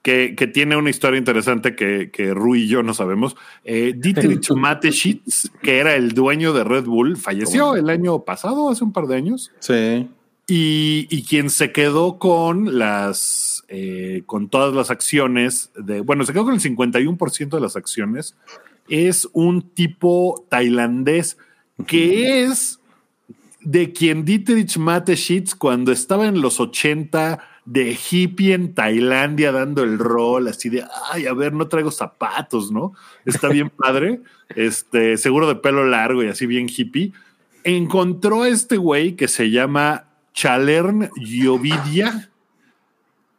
[0.02, 3.36] que, que tiene una historia interesante que, que Rui y yo no sabemos.
[3.66, 8.84] Eh, Dietrich Mateschitz, que era el dueño de Red Bull, falleció el año pasado, hace
[8.84, 9.52] un par de años.
[9.60, 10.08] Sí.
[10.48, 16.34] Y, y quien se quedó con las eh, con todas las acciones de bueno, se
[16.34, 18.36] quedó con el 51% de las acciones.
[18.90, 21.38] Es un tipo tailandés
[21.88, 22.82] que es
[23.62, 30.00] de quien Dietrich Mateschitz cuando estaba en los 80 de hippie en Tailandia dando el
[30.00, 34.22] rol así de ay a ver no traigo zapatos no está bien padre
[34.56, 37.14] este seguro de pelo largo y así bien hippie
[37.64, 42.30] encontró a este güey que se llama Chalern Yovidia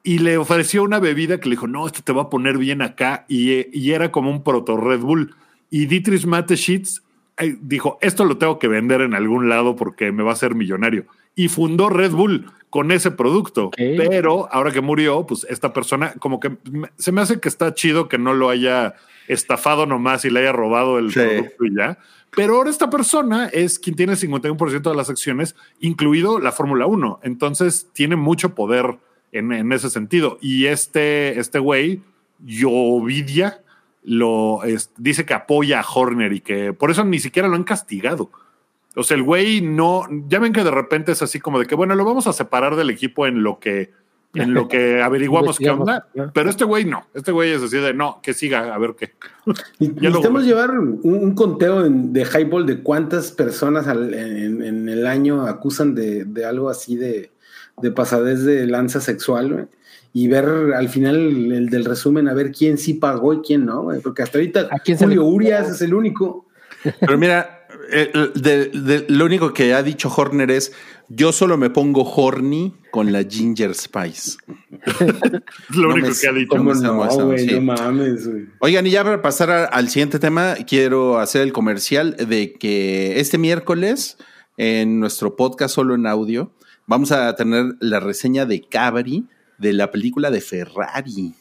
[0.03, 2.82] y le ofreció una bebida que le dijo, no, esto te va a poner bien
[2.82, 3.24] acá.
[3.28, 5.34] Y, y era como un proto Red Bull.
[5.70, 7.03] Y Dietrich Mateschitz
[7.38, 10.55] eh, dijo, esto lo tengo que vender en algún lado porque me va a hacer
[10.57, 11.07] millonario.
[11.36, 13.70] Y fundó Red Bull con ese producto.
[13.76, 17.72] Pero ahora que murió, pues esta persona, como que me- se me hace que está
[17.74, 18.95] chido que no lo haya
[19.28, 21.20] estafado nomás y le haya robado el Sí.
[21.20, 21.99] producto y ya.
[22.35, 26.87] Pero ahora esta persona es quien tiene el 51% de las acciones, incluido la Fórmula
[26.87, 27.20] 1.
[27.22, 28.99] Entonces tiene mucho poder
[29.33, 30.39] en, ese sentido.
[30.41, 32.01] Y este, este güey,
[32.39, 33.62] Yovidia,
[34.03, 34.61] lo
[34.97, 38.30] dice que apoya a Horner y que por eso ni siquiera lo han castigado.
[38.95, 41.74] O sea, el güey no, ya ven que de repente es así como de que,
[41.74, 43.91] bueno, lo vamos a separar del equipo en lo que,
[44.35, 46.07] en lo que averiguamos qué onda.
[46.33, 49.12] Pero este güey no, este güey es así de, no, que siga, a ver qué.
[49.78, 55.07] Necesitamos llevar un, un conteo en- de highball de cuántas personas al- en, en el
[55.07, 57.30] año acusan de, de algo así de,
[57.80, 59.68] de pasadez de lanza sexual.
[60.14, 60.45] Y ver
[60.76, 63.89] al final el, el del resumen, a ver quién sí pagó y quién no.
[64.03, 66.47] Porque hasta ahorita ¿A quién se Julio le- Urias es el único.
[67.01, 70.72] Pero mira, de- de- lo único que ha dicho Horner es:
[71.09, 74.39] Yo solo me pongo horny con la Ginger Spice.
[74.87, 74.97] Es
[75.76, 76.49] lo No único me- que ha dicho.
[76.51, 77.49] ¿Cómo no no, estamos, güey?
[77.49, 77.55] sí.
[77.55, 78.28] No mames.
[78.61, 83.18] Oigan, y ya para pasar a- al siguiente tema, quiero hacer el comercial de que
[83.20, 84.16] este miércoles
[84.57, 86.53] en nuestro podcast solo en audio
[86.87, 89.24] vamos a tener la reseña de Cabri
[89.59, 91.35] de la película de Ferrari.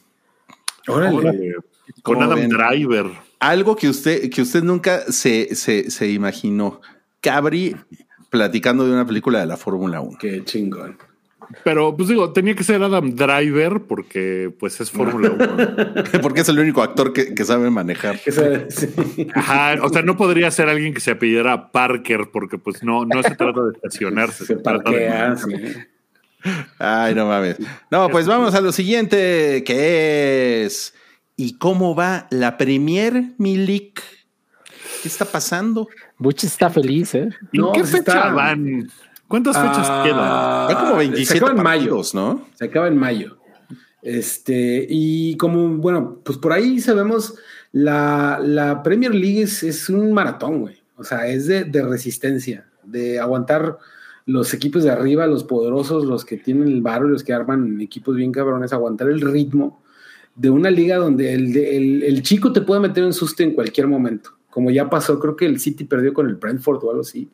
[0.88, 1.16] Órale.
[1.16, 1.54] Órale,
[2.02, 2.48] Con ¿Cómo Adam ven?
[2.50, 3.06] Driver.
[3.42, 6.80] Algo que usted, que usted nunca se, se, se imaginó.
[7.20, 7.76] Cabri
[8.30, 10.18] platicando de una película de la Fórmula 1.
[10.20, 10.96] Qué chingón.
[11.64, 16.12] Pero pues digo, tenía que ser Adam Driver porque pues es Fórmula 1.
[16.22, 18.16] Porque es el único actor que, que sabe manejar.
[18.18, 19.26] Sí.
[19.34, 23.22] Ajá, o sea, no podría ser alguien que se apellidara Parker porque pues no, no
[23.22, 24.46] se trata de estacionarse.
[24.46, 25.52] Se trata de- parquea, sí.
[26.78, 27.56] Ay, no mames.
[27.90, 30.94] No, pues vamos a lo siguiente, que es.
[31.42, 34.00] ¿Y cómo va la Premier Milik?
[35.02, 35.88] ¿Qué está pasando?
[36.16, 37.30] Buch está feliz, ¿eh?
[37.52, 38.88] ¿En No, qué pues fecha está- van?
[39.26, 40.68] ¿Cuántas fechas Ah, quedan?
[40.68, 42.00] Hay como se 27 acaba en mayo.
[42.14, 42.46] ¿no?
[42.54, 43.38] Se acaba en mayo.
[44.02, 47.34] Este, y como, bueno, pues por ahí sabemos,
[47.72, 50.76] la, la Premier League es, es un maratón, güey.
[50.96, 53.78] O sea, es de, de resistencia, de aguantar
[54.26, 58.14] los equipos de arriba, los poderosos, los que tienen el barro, los que arman equipos
[58.14, 59.81] bien cabrones, aguantar el ritmo
[60.34, 63.86] de una liga donde el, el, el chico te puede meter un susto en cualquier
[63.86, 64.30] momento.
[64.50, 67.28] Como ya pasó, creo que el City perdió con el Brentford o algo así.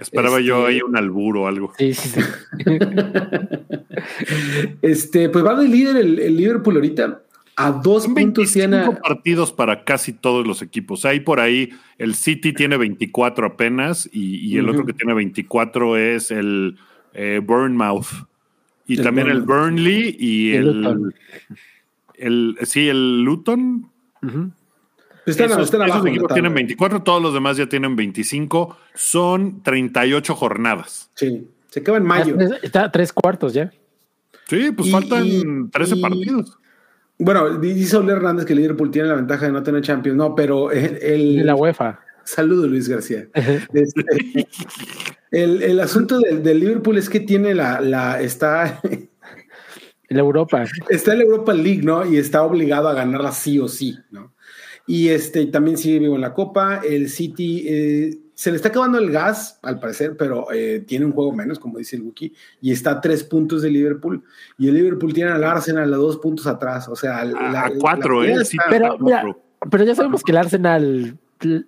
[0.00, 1.72] Esperaba yo este- ahí un alburo o algo.
[1.78, 2.20] Sí, sí, sí.
[4.82, 7.22] Este, pues va de líder el, el Liverpool ahorita
[7.56, 8.98] a dos puntos 25 tiene.
[9.00, 11.04] partidos para casi todos los equipos.
[11.04, 15.96] Hay por ahí, el City tiene 24 apenas y, y el otro que tiene 24
[15.98, 16.76] es el
[17.12, 18.06] eh, Bournemouth.
[18.86, 19.42] Y El también el.
[19.42, 21.14] Burnley y El.
[22.14, 23.90] El- sí, el Luton.
[24.22, 24.50] Ujú.
[25.24, 26.04] Están, esos están esos abajo.
[26.04, 26.34] la equipos tabla.
[26.34, 28.76] tienen 24, todos los demás ya tienen 25.
[28.94, 31.10] Son 38 jornadas.
[31.14, 32.36] Sí, se acaba en mayo.
[32.62, 33.72] Está a tres cuartos ya.
[34.48, 36.58] Sí, pues Y- faltan y- 13 y- partidos.
[37.18, 40.16] Bueno, dice Ole Hernández que el Liverpool tiene la ventaja de no tener Champions.
[40.18, 42.00] No, pero el, el- la UEFA.
[42.24, 43.28] saludo Luis García.
[43.72, 44.02] Este,
[45.30, 48.80] el, el asunto del, del Liverpool es que tiene la, la está,
[50.16, 50.64] La Europa.
[50.88, 52.04] está en la Europa League, ¿no?
[52.06, 54.32] Y está obligado a ganarla sí o sí, ¿no?
[54.86, 56.80] Y este también sigue vivo en la Copa.
[56.84, 61.12] El City, eh, se le está acabando el gas, al parecer, pero eh, tiene un
[61.12, 64.24] juego menos, como dice el Wookie, y está a tres puntos de Liverpool.
[64.58, 66.88] Y el Liverpool tiene al Arsenal a dos puntos atrás.
[66.88, 68.44] O sea, A, la- a cuatro, la- ¿eh?
[68.44, 69.24] Sí, Pero, mira,
[69.84, 71.16] ya sabemos que el Arsenal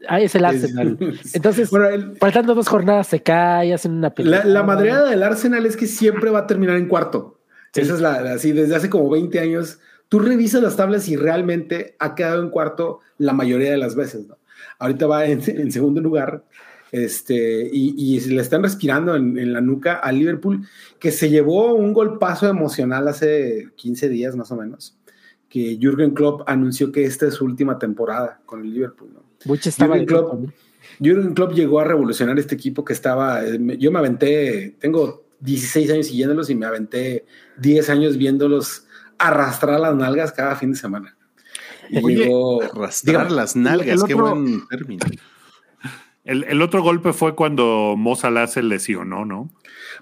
[0.08, 0.98] ah, es el Arsenal.
[1.32, 4.40] Entonces, Bueno, el- faltando dos jornadas se cae, hacen una pelea.
[4.40, 7.33] La, la madreada del Arsenal es que siempre va a terminar en cuarto.
[7.74, 7.80] Sí.
[7.82, 9.78] Esa es la, la- así, desde hace como 20 años.
[10.08, 14.26] Tú revisas las tablas y realmente ha quedado en cuarto la mayoría de las veces,
[14.28, 14.38] ¿no?
[14.78, 16.44] Ahorita va en, en segundo lugar.
[16.92, 20.60] Este, y, y se le están respirando en, en la nuca a Liverpool,
[21.00, 24.96] que se llevó un golpazo emocional hace 15 días más o menos,
[25.48, 29.22] que Jürgen Klopp anunció que esta es su última temporada con el Liverpool, ¿no?
[29.96, 30.28] Jürgen Klopp.
[31.00, 33.44] Jürgen Klopp llegó a revolucionar este equipo que estaba.
[33.44, 37.26] eh, Yo me aventé, tengo 16 años siguiéndolos y me aventé
[37.58, 38.86] 10 años viéndolos
[39.18, 41.16] arrastrar las nalgas cada fin de semana.
[41.90, 42.62] Y Oye, llegó.
[42.62, 45.04] Arrastrar las nalgas, el qué otro- buen término.
[46.24, 49.50] El, el otro golpe fue cuando Mo Salah se lesionó, ¿no?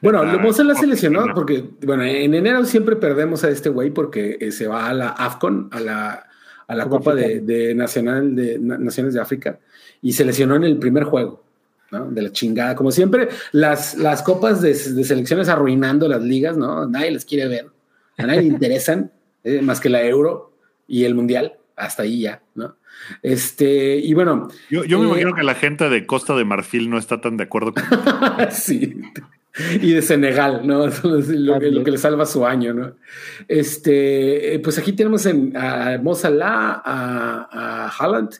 [0.01, 1.35] Bueno, Ah, lo Mozart se lesionó no.
[1.35, 5.09] porque, bueno, en enero siempre perdemos a este güey porque eh, se va a la
[5.09, 6.27] AFCON, a la,
[6.69, 9.59] a la Copa de, Nacional de Na- Naciones de África
[10.01, 11.45] y se lesionó en el primer juego,
[11.93, 12.11] ¿no?
[12.11, 12.75] De la chingada.
[12.75, 16.87] Como siempre, las, las copas de, de selecciones arruinando las ligas, ¿no?
[16.89, 17.67] Nadie las quiere ver,
[18.19, 19.13] a nadie le interesan,
[19.45, 20.57] eh, más que la Euro
[20.89, 22.77] y el Mundial, hasta ahí ya, ¿no?
[23.23, 26.91] Este, y bueno, Yo, yo me Eh, imagino que la gente de Costa de Marfil
[26.91, 27.83] no está tan de acuerdo con
[28.51, 29.01] sí.
[29.83, 30.87] Y de Senegal, ¿no?
[31.05, 32.95] Lo, que, lo que le salva su año, ¿no?
[33.49, 38.31] Este, eh, pues aquí tenemos en, a Mo Salah, a, a Haaland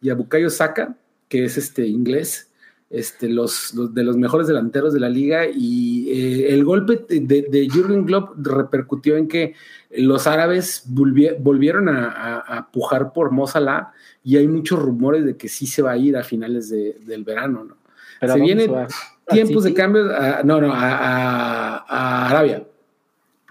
[0.00, 0.94] y a Bukayo Saka,
[1.28, 2.50] que es este inglés,
[2.92, 5.46] este, los, los de los mejores delanteros de la liga.
[5.52, 9.54] Y eh, el golpe de, de Jürgen Klopp repercutió en que
[9.96, 15.24] los árabes volvi- volvieron a, a- a pujar por Mo Salah y hay muchos rumores
[15.24, 17.76] de que sí se va a ir a finales de- del verano, ¿no?
[18.20, 18.86] Pero se ¿a dónde vienen
[19.28, 20.02] tiempos ¿Ah, de cambio.
[20.16, 22.28] a- no, no, a, a-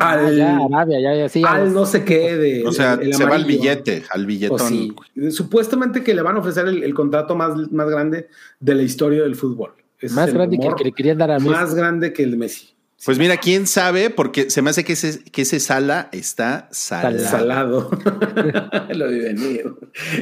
[0.01, 1.43] Ah, Al, ya, Arabia, ya, ya, sí.
[1.45, 2.67] al no sé qué de.
[2.67, 4.67] O sea, el se va al billete, al O billetón.
[4.67, 4.95] sí.
[5.29, 8.27] Supuestamente que le van a ofrecer el, el contrato más, más grande
[8.59, 9.73] de la historia del fútbol.
[9.99, 11.49] Ese Más grande que el que le querían dar a Messi.
[11.49, 12.69] Más grande que el de Messi.
[13.03, 17.19] Pues mira, quién sabe, porque se me hace que ese, que ese sala está salado.
[17.19, 17.89] Salado.
[18.93, 19.73] Lo vi venir.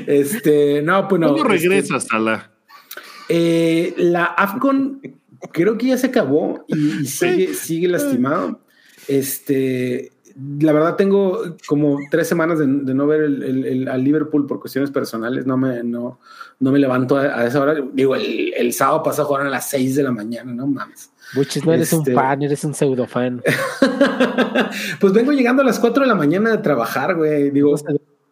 [0.08, 1.34] Este, no, pues no.
[1.34, 2.52] ¿Cuándo este, regresa Salah?
[3.28, 5.02] Eh, la AFCON
[5.52, 8.62] creo que ya se acabó y, y sigue, sigue lastimado.
[9.10, 10.12] Este,
[10.60, 14.46] la verdad tengo como tres semanas de, de no ver el, el- el- al Liverpool
[14.46, 15.46] por cuestiones personales.
[15.46, 16.20] No me, no,
[16.60, 17.76] no me levanto a, a esa hora.
[17.94, 21.10] Digo, el, el sábado pasado jugaron a las seis de la mañana, no mames.
[21.36, 23.42] Buches, no eres Este- un fan, eres un pseudo fan.
[25.00, 27.52] pues vengo llegando a las cuatro de la mañana de trabajar, güey.
[27.52, 27.76] Digo,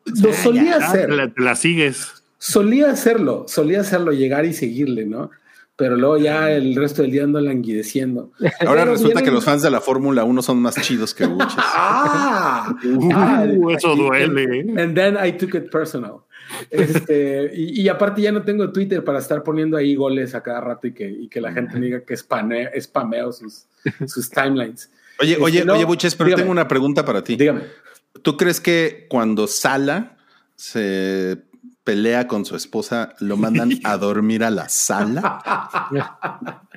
[0.06, 1.10] lo solía hacer.
[1.12, 2.24] la, te la sigues.
[2.40, 5.32] Solía hacerlo, solía hacerlo, llegar y seguirle, ¿no?
[5.78, 8.32] Pero luego ya el resto del día ando languideciendo.
[8.66, 11.54] Ahora Pero resulta que los fans de la Fórmula 1 son más chidos que Buches.
[11.58, 12.76] ¡Ah!
[12.84, 13.46] Uh, Ah,
[13.78, 14.44] eso duele.
[14.62, 14.66] ¿eh?
[14.82, 16.22] And then I took it personal.
[16.72, 20.62] Este, y, y aparte ya no tengo Twitter para estar poniendo ahí goles a cada
[20.62, 23.66] rato y que, y que la gente me diga que spameo, spameo sus,
[24.08, 24.90] sus timelines.
[25.20, 26.42] Oye, Este, oye, no, oye, Buches, pero dígame.
[26.44, 27.36] tengo una pregunta para ti.
[27.36, 27.62] Dígame.
[28.24, 30.18] ¿Tú crees que cuando Sala
[30.56, 31.38] se
[31.88, 35.40] pelea con su esposa, lo mandan a dormir a la sala?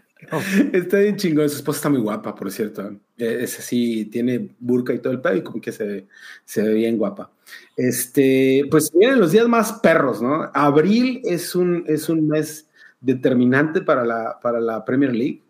[0.73, 1.49] Está bien chingón.
[1.49, 2.83] Su esposa está muy guapa, por cierto.
[3.19, 6.07] Eh, Es así, tiene burka y todo el pedo y como que se, ve-
[6.45, 7.31] se ve bien guapa.
[7.77, 10.49] Este, pues vienen los días más perros, ¿no?
[10.55, 12.69] Abril es un, es un mes
[13.01, 15.43] determinante para la, para la Premier League.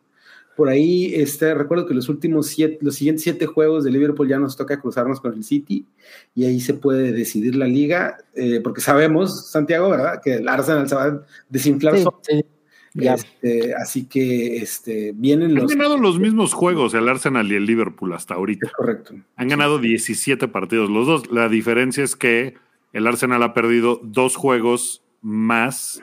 [0.61, 4.39] Por ahí, este, recuerdo que los últimos siete, los siguientes siete juegos de Liverpool ya
[4.39, 5.87] nos toca cruzarnos con el City
[6.35, 10.21] y ahí se puede decidir la liga, eh, porque sabemos, Santiago, ¿verdad?
[10.23, 12.21] Que el Arsenal se va a desinflar Sí, solo.
[12.21, 12.45] sí.
[12.93, 13.15] Ya.
[13.15, 15.73] Este, así que este, vienen Han los.
[15.75, 18.67] ganado los mismos juegos el Arsenal y el Liverpool hasta ahorita.
[18.67, 19.15] Es correcto.
[19.37, 21.31] Han ganado 17 partidos los dos.
[21.33, 22.57] La diferencia es que
[22.93, 26.03] el Arsenal ha perdido dos juegos más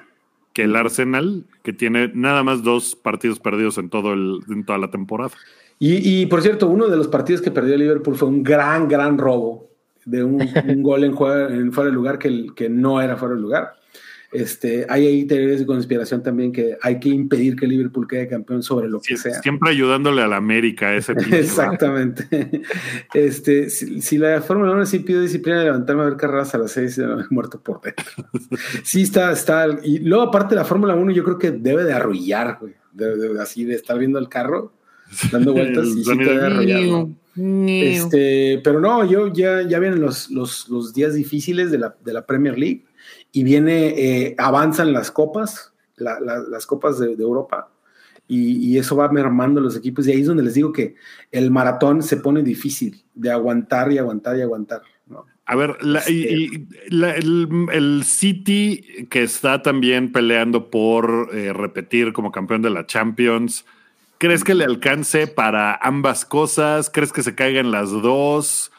[0.58, 4.80] que el Arsenal, que tiene nada más dos partidos perdidos en, todo el, en toda
[4.80, 5.30] la temporada.
[5.78, 9.20] Y, y, por cierto, uno de los partidos que perdió Liverpool fue un gran, gran
[9.20, 9.70] robo
[10.04, 10.40] de un,
[10.82, 13.76] gol en, fuera de lugar que, que no era fuera de lugar.
[14.38, 18.62] Este, hay ahí teorías de conspiración también que hay que impedir que Liverpool quede campeón
[18.62, 19.42] sobre lo que Sie- sea.
[19.42, 22.28] Siempre ayudándole a la América ese Exactamente.
[23.14, 26.58] Este, si, si la Fórmula 1 sí pide disciplina de levantarme a ver carreras a
[26.60, 28.06] las 6, me he muerto por dentro.
[28.84, 29.66] Sí, está, está.
[29.84, 32.74] Y luego, aparte, la Fórmula 1 yo creo que debe de arrullar, güey.
[32.92, 34.74] De- de- así de estar viendo el carro,
[35.32, 36.82] dando vueltas El y sí te debe de arrullar.
[36.84, 37.16] ¿no?
[37.70, 42.14] Este, pero no, yo ya, ya vienen los, los, los días difíciles de la, de
[42.14, 42.84] la Premier League
[43.32, 47.70] y viene, eh, avanzan las copas, la- la- las copas de, de Europa.
[48.30, 50.06] Y, y eso va mermando los equipos.
[50.08, 50.96] Y ahí es donde les digo que
[51.32, 54.82] el maratón se pone difícil de aguantar y aguantar y aguantar.
[55.08, 55.26] ¿no?
[55.46, 62.32] A ver, la- y- el, el City que está también peleando por eh, repetir como
[62.34, 63.64] campeón de la Champions,
[64.18, 66.90] ¿crees que le alcance para ambas cosas?
[66.90, 68.72] ¿Crees que se caigan las dos?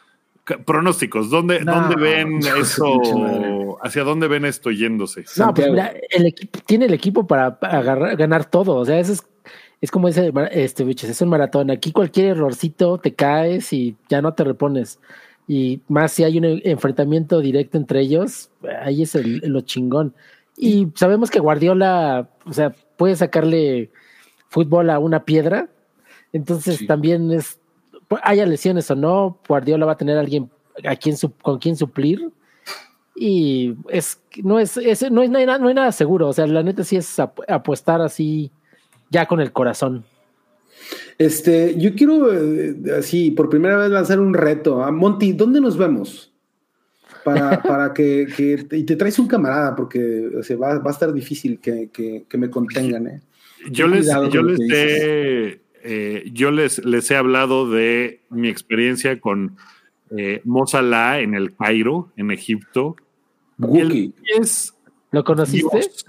[0.57, 3.78] Pronósticos, ¿dónde, No, ¿dónde ven esto?
[3.82, 5.24] ¿Hacia dónde ven esto yéndose?
[5.36, 8.76] No, pues mira, el equipo tiene el equipo para agarrar, ganar todo.
[8.76, 9.26] O sea, eso es,
[9.80, 11.70] es como dice este biches, es un maratón.
[11.70, 14.99] Aquí cualquier errorcito te caes y ya no te repones.
[15.46, 18.51] Y más si hay un enfrentamiento directo entre ellos,
[18.82, 20.14] ahí es el, lo chingón.
[20.57, 23.90] Y sabemos que Guardiola, o sea, puede sacarle
[24.49, 25.68] fútbol a una piedra.
[26.32, 26.86] Entonces Sí.
[26.86, 27.59] también es,
[28.22, 30.50] haya lesiones o no, Guardiola va a tener a alguien
[30.84, 32.30] a quien su- con quien suplir
[33.16, 36.28] y es no es, es- no, es, no, hay nada, no hay nada seguro.
[36.28, 38.50] O sea, la neta sí es ap- apostar así
[39.11, 40.04] ya con el corazón.
[41.18, 44.82] Este, yo quiero eh, así por primera vez lanzar un reto.
[44.82, 46.32] A Monty, ¿dónde nos vemos?
[47.24, 50.92] Para, para que, que- y te traes un camarada, porque o sea, va, va a
[50.92, 53.20] estar difícil que, que- que me contengan, ¿eh?
[53.70, 55.61] Yo les, yo les he,
[55.91, 59.57] eh, yo les, les he hablado de mi experiencia con
[60.16, 62.97] eh, Mo Salah en el Cairo, en Egipto.
[63.74, 64.74] Él es
[65.11, 65.78] ¿Lo conociste?
[65.78, 66.07] Dios.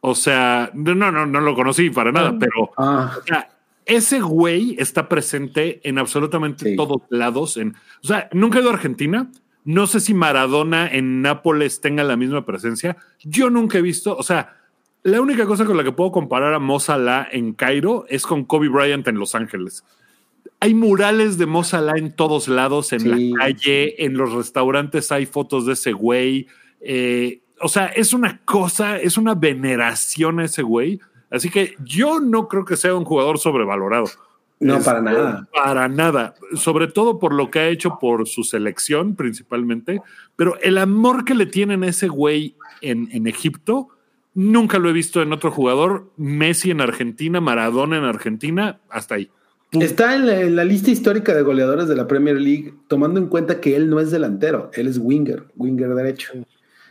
[0.00, 2.36] O sea, no, no, no, no lo conocí para nada, Ah.
[2.38, 3.48] pero Ah, o sea,
[3.86, 6.76] ese güey está presente en absolutamente Sí.
[6.76, 7.56] todos lados.
[7.56, 9.30] En, o sea, nunca he ido a Argentina.
[9.64, 12.96] No sé si Maradona en Nápoles tenga la misma presencia.
[13.22, 14.56] Yo nunca he visto, o sea,
[15.04, 18.44] la única cosa con la que puedo comparar a Mo Salah en Cairo es con
[18.44, 19.84] Kobe Bryant en Los Ángeles.
[20.60, 23.30] Hay murales de Mo Salah en todos lados, en Sí.
[23.32, 26.46] la calle, en los restaurantes hay fotos de ese güey.
[26.80, 31.00] Eh, o sea, es una cosa, es una veneración a ese güey.
[31.30, 34.06] Así que yo no creo que sea un jugador sobrevalorado.
[34.60, 35.48] no, Es- para nada.
[35.52, 36.34] Para nada.
[36.54, 40.00] Sobre todo por lo que ha hecho por su selección, principalmente.
[40.36, 43.88] Pero el amor que le tienen a ese güey en, en Egipto,
[44.34, 46.10] nunca lo he visto en otro jugador.
[46.16, 49.30] Messi en Argentina, Maradona en Argentina, hasta ahí.
[49.72, 53.28] Está en la, en la lista histórica de goleadores de la Premier League, tomando en
[53.28, 56.32] cuenta que él no es delantero, él es winger, winger derecho.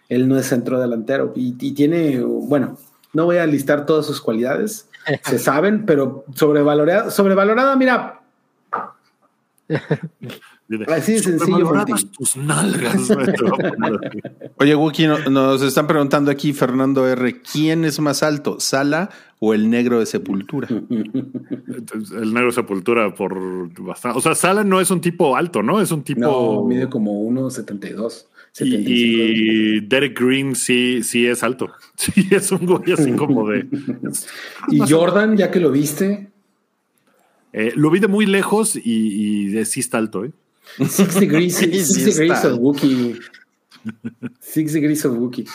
[0.09, 2.77] Él no es centro delantero y, y tiene, bueno,
[3.13, 4.89] no voy a listar todas sus cualidades,
[5.23, 8.21] se saben, pero sobrevalorada, sobrevalorada, mira,
[10.87, 11.71] Así de sencillo,
[12.17, 13.11] tus nalgas.
[14.57, 19.09] Oye, Wookie, no- nos están preguntando aquí, Fernando R., ¿quién es más alto, Sala
[19.39, 20.67] o el negro de Sepultura?
[20.69, 24.17] El negro sepultura por bastante.
[24.17, 25.81] O sea, Sala no es un tipo alto, ¿no?
[25.81, 26.19] Es un tipo.
[26.21, 28.25] no, mide como 1,72.
[28.53, 28.89] 75.
[28.91, 31.69] Y, y Derek Green sí, sí es alto.
[31.95, 33.67] Sí, es un güey así como de.
[34.69, 36.29] Y Jordan, ya que lo viste,
[37.53, 40.31] Eh, lo vi de muy lejos y, y de- sí está alto, ¿eh?
[40.87, 43.19] Six Degrees, Six degrees of Wookiee.
[44.39, 45.47] Six Degrees of Wookiee.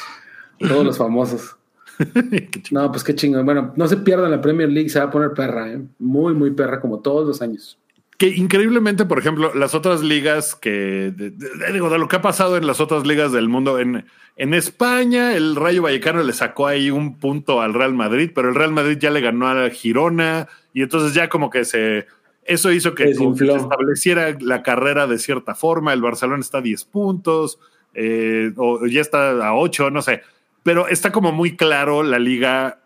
[0.59, 1.57] Todos los famosos.
[2.71, 3.47] No, pues qué chingón.
[3.47, 5.81] Bueno, no se pierdan la Premier League, se va a poner perra, ¿eh?
[5.99, 7.79] Muy, muy perra, como todos los años.
[8.19, 12.21] Que increíblemente, por ejemplo, las otras ligas que, de, de- digo, de lo que ha
[12.23, 14.05] pasado en las otras ligas del mundo, en,
[14.37, 18.55] en España, el Rayo Vallecano le sacó ahí un punto al Real Madrid, pero el
[18.57, 22.07] Real Madrid ya le ganó a la Girona y entonces ya como que se,
[22.47, 25.93] eso hizo que, se estableciera la carrera de cierta forma.
[25.93, 27.59] El Barcelona está a 10 puntos,
[27.95, 30.23] eh, o ya está a 8, no sé,
[30.63, 32.81] pero está como muy claro la liga,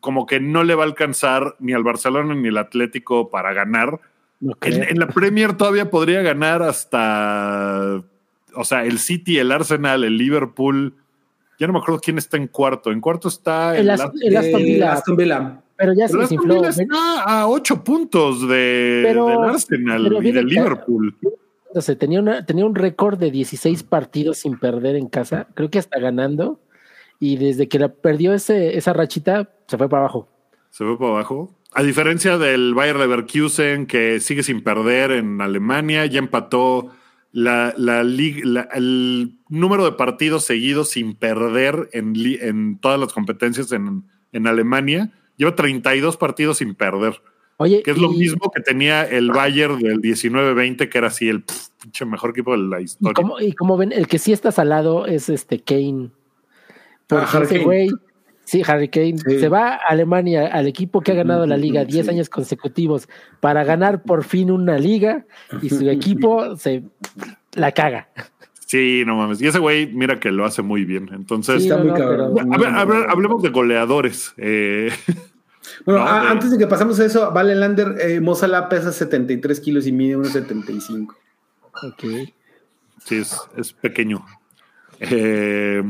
[0.00, 4.00] como que no le va a alcanzar ni al Barcelona ni al Atlético para ganar.
[4.62, 8.02] En, en la Premier todavía podría ganar hasta,
[8.54, 10.94] o sea, el City, el Arsenal, el Liverpool.
[11.58, 12.92] Ya no me acuerdo quién está en cuarto.
[12.92, 14.92] En cuarto está El el, As- el Aston Villa.
[14.92, 15.60] Aston Villa.
[15.76, 16.64] Pero ya se desinfló.
[16.64, 21.14] Está a ocho puntos de, Pero- del Arsenal pero y del Liverpool.
[21.80, 25.46] Sé, tenía, una, tenía un récord de 16 partidos sin perder en casa.
[25.54, 26.58] Creo que hasta ganando.
[27.20, 30.28] Y desde que la perdió ese, esa rachita, se fue para abajo.
[30.70, 31.54] Se fue para abajo.
[31.72, 36.90] A diferencia del Bayer Leverkusen, que sigue sin perder en Alemania, ya empató
[37.32, 43.72] la, la la- el número de partidos seguidos sin perder en, en todas las competencias
[43.72, 45.10] en, en Alemania.
[45.36, 47.20] Lleva 32 partidos sin perder,
[47.58, 51.44] Oye, que es lo mismo que tenía el Bayern del 19-20, que era así el
[52.06, 53.14] mejor equipo de la Y historia.
[53.14, 56.10] como, y como ven, el que sí está salado es este Kane.
[57.06, 57.88] Porque Ah, Harry ese güey,
[58.44, 59.38] sí, Harry Kane, Sí.
[59.40, 62.10] se va a Alemania, al equipo que ha ganado la liga 10 Sí.
[62.12, 63.08] años consecutivos,
[63.40, 65.24] para ganar por fin una liga,
[65.62, 66.82] y su equipo se
[67.54, 68.08] la caga.
[68.66, 69.40] Sí, no mames.
[69.40, 71.08] Y ese güey, mira que lo hace muy bien.
[71.12, 72.34] Entonces, Sí, Está no, cabrón.
[72.36, 74.34] pero- a ver, a ver, hablemos de goleadores.
[74.36, 74.90] Eh,
[75.84, 78.68] Bueno, No, a- de- antes de que pasamos a eso, Vale Lander, eh, Mo Salah
[78.68, 81.14] pesa 73 kilos y mide 1,75.
[81.82, 82.04] Ok.
[83.04, 84.24] sí, es, es pequeño.
[85.00, 85.82] Eh,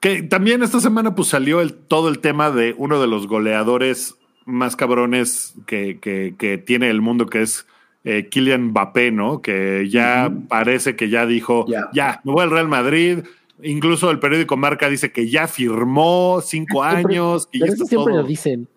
[0.00, 4.16] que también esta semana pues salió el, todo el tema de uno de los goleadores
[4.44, 7.66] más cabrones que, que- que tiene el mundo, que es
[8.04, 9.42] eh, Kylian Mbappé, ¿no?
[9.42, 11.88] Que ya parece que ya dijo, Ya.
[11.92, 13.20] ya, me voy al Real Madrid.
[13.62, 17.84] Incluso el periódico Marca dice que ya firmó cinco Siempre- años, que ya, Pero está
[17.84, 18.68] eso siempre todo, lo dicen.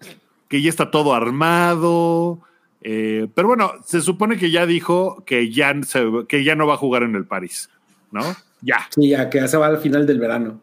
[0.48, 2.40] que ya está todo armado.
[2.82, 6.74] eh, pero bueno, se supone que ya dijo que ya, se- que ya no va
[6.74, 7.70] a jugar en el París,
[8.12, 8.22] ¿no?
[8.62, 10.60] Ya, Sí, ya que se va al final del verano.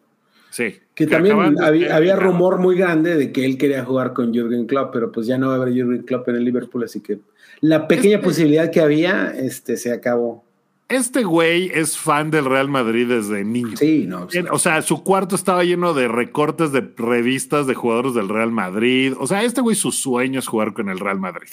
[0.51, 0.76] Sí.
[0.94, 4.92] Que también había, había rumor muy grande de que él quería jugar con Jürgen Klopp,
[4.92, 7.18] pero pues ya no va a haber Jürgen Klopp en el Liverpool, así que
[7.61, 10.44] la pequeña Este- posibilidad que había este, se acabó.
[10.88, 13.76] Este güey es fan del Real Madrid desde niño.
[13.76, 14.26] Sí, no.
[14.26, 18.51] pues, O sea, su cuarto estaba lleno de recortes de revistas de jugadores del Real
[18.51, 19.12] Madrid.
[19.20, 21.51] O sea, este güey su sueño es jugar con el Real Madrid.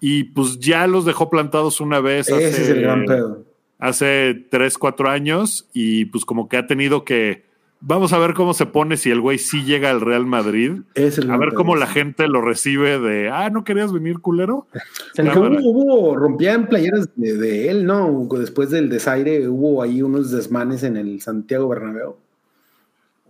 [0.00, 3.44] Y pues ya los dejó plantados una vez ese hace, es el gran pedo.
[3.80, 7.44] hace tres, cuatro años y pues como que ha tenido que...
[7.84, 10.82] Vamos a ver cómo se pone si el güey sí llega al Real Madrid.
[10.94, 14.68] Es el A ver cómo la gente lo recibe de, ah, ¿no querías venir, culero?
[15.16, 15.58] Porque Cámara.
[15.60, 18.28] hubo, hubo, rompían playeras de, de él, ¿no?
[18.38, 22.14] Después del desaire hubo ahí unos desmanes en el Santiago Bernabéu.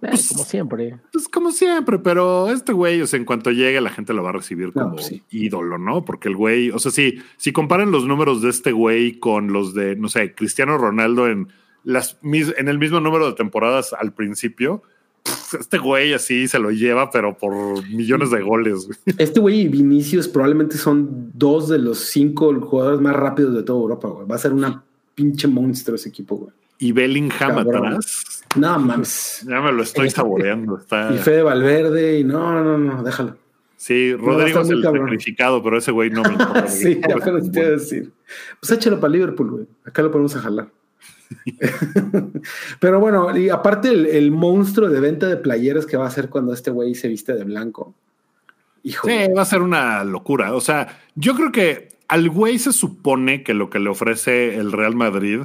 [0.02, 0.98] eh, como siempre.
[1.10, 4.30] Pues como siempre, pero este güey, o sea, en cuanto llegue la gente lo va
[4.30, 5.22] a recibir como pues sí.
[5.30, 6.04] ídolo, ¿no?
[6.04, 9.72] Porque el güey, o sea, si, si comparan los números de este güey con los
[9.72, 11.48] de, no sé, Cristiano Ronaldo en,
[11.84, 14.82] las, mis- en el mismo número de temporadas al principio,
[15.58, 17.52] este güey así se lo lleva, pero por
[17.88, 18.88] millones de goles.
[19.18, 23.80] Este güey y Vinicius probablemente son dos de los cinco jugadores más rápidos de toda
[23.80, 24.26] Europa, güey.
[24.26, 24.82] Va a ser una
[25.14, 26.52] pinche monstruo ese equipo, güey.
[26.78, 27.86] Y Bellingham Cabrón.
[27.86, 29.46] atrás, No mames.
[29.48, 30.78] ya me lo estoy saboreando.
[30.78, 33.36] Está, Y Fede Valverde, y no, no, no, déjalo.
[33.76, 35.06] sí, Rodrigo es el cabrón.
[35.06, 36.66] sacrificado, pero ese güey no me importa.
[36.68, 38.10] Sí, apenas te iba a decir.
[38.58, 39.66] Pues échalo para Liverpool, güey.
[39.84, 40.68] Acá lo podemos a jalar.
[42.80, 46.52] Pero bueno, y aparte el, monstruo de venta de playeras que va a hacer cuando
[46.52, 47.94] este güey se viste de blanco.
[48.82, 49.08] Hijo.
[49.08, 50.54] Sí, va a ser una locura.
[50.54, 54.72] O sea, yo creo que al güey se supone que lo que le ofrece el
[54.72, 55.42] Real Madrid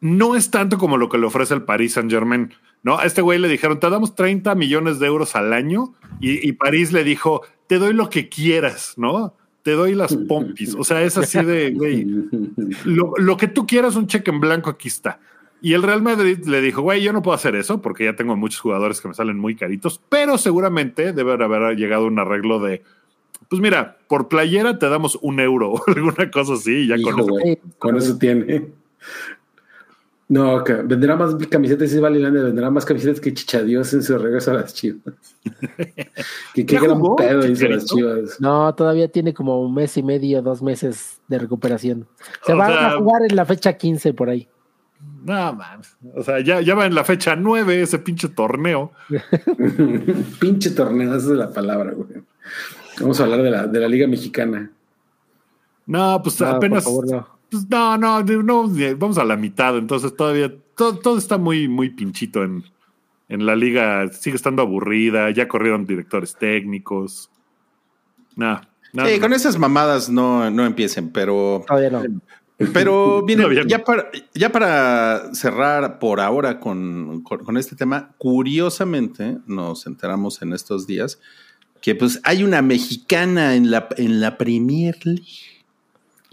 [0.00, 2.52] no es tanto como lo que le ofrece el Paris Saint Germain.
[2.82, 6.46] No, a este güey le dijeron, te damos 30 millones de euros al año y,
[6.46, 9.34] y París le dijo, te doy lo que quieras, ¿no?
[9.64, 10.76] Te doy las pompis.
[10.76, 12.04] O sea, es así de, güey,
[12.84, 15.18] lo, lo que tú quieras, un cheque en blanco, aquí está.
[15.60, 18.36] Y el Real Madrid le dijo, güey, yo no puedo hacer eso porque ya tengo
[18.36, 22.82] muchos jugadores que me salen muy caritos, pero seguramente debe haber llegado un arreglo de,
[23.48, 27.26] pues mira, por playera te damos un euro o alguna cosa así, y ya Hijo,
[27.26, 27.60] con eso.
[27.78, 28.66] con eso tiene.
[30.26, 34.16] No, que venderá más camisetas, si vale Lander, venderá más camisetas que Chichadios en su
[34.16, 35.14] regreso a las chivas.
[36.54, 38.40] que qué ¿Ya gran jugó pedo hizo las chivas.
[38.40, 42.06] No, todavía tiene como un mes y medio, dos meses de recuperación.
[42.46, 44.48] Se O va sea- a jugar en la fecha 15 por ahí.
[45.24, 45.94] No, mames.
[46.14, 48.92] O sea, ya, ya va en la fecha 9 ese pinche torneo.
[50.40, 52.08] Pinche torneo, esa es la palabra, güey.
[53.00, 54.70] Vamos a hablar de la, de la Liga Mexicana.
[55.86, 56.84] No, pues No, por apenas.
[56.84, 57.33] favor, no.
[57.54, 59.76] Pues, no, no, no, vamos a la mitad.
[59.78, 62.64] Entonces todavía todo, todo está muy, muy pinchito en,
[63.28, 64.08] en la liga.
[64.12, 65.30] Sigue estando aburrida.
[65.30, 67.30] Ya corrieron directores técnicos.
[68.36, 68.60] No,
[68.92, 69.20] no, Sí, no.
[69.20, 72.02] con esas mamadas no, no empiecen, pero, Todavía no.
[72.72, 73.52] pero no.
[73.66, 80.42] ya, para, ya para cerrar por ahora con, con- con este tema, curiosamente nos enteramos
[80.42, 81.18] en estos días
[81.80, 85.26] que pues hay una mexicana en la, en la Premier League.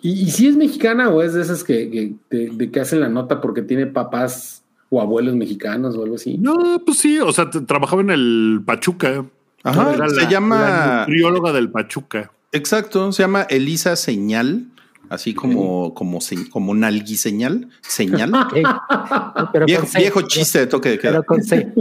[0.02, 3.00] ¿Y, y si es mexicana o es de esas que, que, de, de que hacen
[3.02, 6.38] la nota porque tiene papás o abuelos mexicanos o algo así?
[6.38, 9.26] No, pues sí, o sea, trabajaba en el Pachuca.
[9.64, 12.32] Ajá, Era se la- llama- la del Pachuca.
[12.52, 14.66] Exacto, se llama Elisa Señal,
[15.10, 18.32] así como, como, se- como nalguiseñal, señal.
[19.54, 21.12] Pero viejo, con C, viejo pero- chiste de toque de queda.
[21.12, 21.74] Pero con C.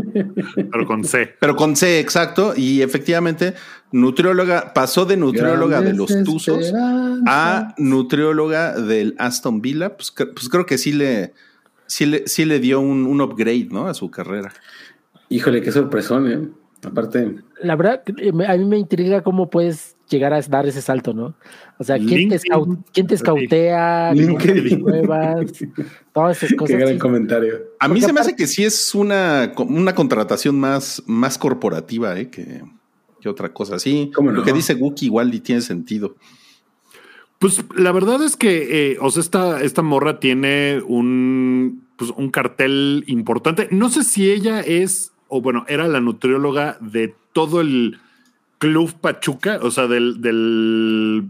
[0.71, 1.35] Pero con C.
[1.41, 2.53] Pero con C, exacto.
[2.57, 3.55] Y efectivamente,
[3.93, 6.72] nutrióloga, pasó de nutrióloga de los Tuzos
[7.26, 9.97] a nutrióloga del Aston Villa.
[9.97, 11.32] Pues, pues creo que sí le,
[11.86, 13.86] sí le, sí le dio un, un upgrade, ¿no?
[13.86, 14.53] A su carrera.
[15.28, 16.49] Híjole, qué sorpresón, ¿eh?
[16.82, 21.12] Aparte, La verdad, eh, a mí me intriga cómo puedes llegar a dar ese salto,
[21.12, 21.34] ¿no?
[21.78, 24.12] O sea, ¿quién te, escau- quién te escautea?
[24.14, 24.80] LinkedIn.
[24.80, 25.45] Nuevas,
[26.12, 26.76] todas esas qué cosas.
[26.78, 26.99] gran sí.
[26.99, 27.55] comentario.
[27.78, 32.18] A mí Porque se me hace que sí es una, una contratación más, más corporativa,
[32.18, 32.30] ¿eh?
[32.30, 32.62] Que,
[33.21, 33.79] que otra cosa.
[33.79, 34.45] Sí, ¿Cómo lo no?
[34.45, 36.16] que dice Wookie igual y tiene sentido.
[37.39, 42.31] Pues la verdad es que, eh, o sea, esta, esta morra tiene un, pues, un
[42.31, 43.68] cartel importante.
[43.71, 47.99] No sé si ella es, o bueno, era la nutrióloga de todo el
[48.59, 51.29] club Pachuca, o sea, del, del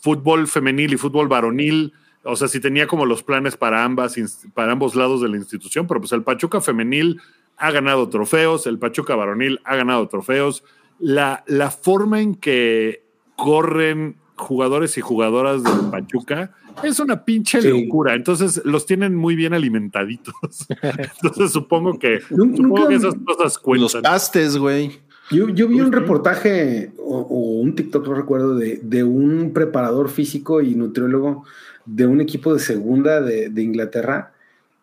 [0.00, 1.92] fútbol femenil y fútbol varonil.
[2.24, 4.16] O sea, si tenía como los planes para ambas,
[4.54, 7.20] para ambos lados de la institución, pero pues el Pachuca femenil
[7.58, 10.64] ha ganado trofeos, el Pachuca varonil ha ganado trofeos.
[11.02, 13.04] La, la forma en que
[13.36, 18.14] corren jugadores y jugadoras del Pachuca es una pinche locura.
[18.14, 20.34] Entonces los tienen muy bien alimentaditos.
[20.82, 23.82] Entonces supongo que, supongo que esas cosas cuentan.
[23.82, 25.00] Los pastes, güey.
[25.30, 30.60] Yo, yo, vi un reportaje o, un TikTok, no recuerdo, de, de, un preparador físico
[30.60, 31.44] y nutriólogo
[31.86, 34.31] de un equipo de segunda de, de Inglaterra.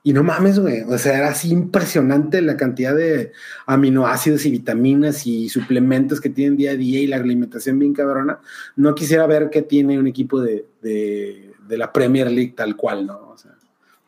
[0.02, 0.82] Y no mames, güey.
[0.82, 3.34] O sea, era así impresionante la cantidad de
[3.66, 8.40] aminoácidos y vitaminas y suplementos que tienen día a día y la alimentación bien cabrona.
[8.76, 13.06] No quisiera ver qué tiene un equipo de, de, de la Premier League tal cual,
[13.06, 13.30] ¿no?
[13.30, 13.52] O sea,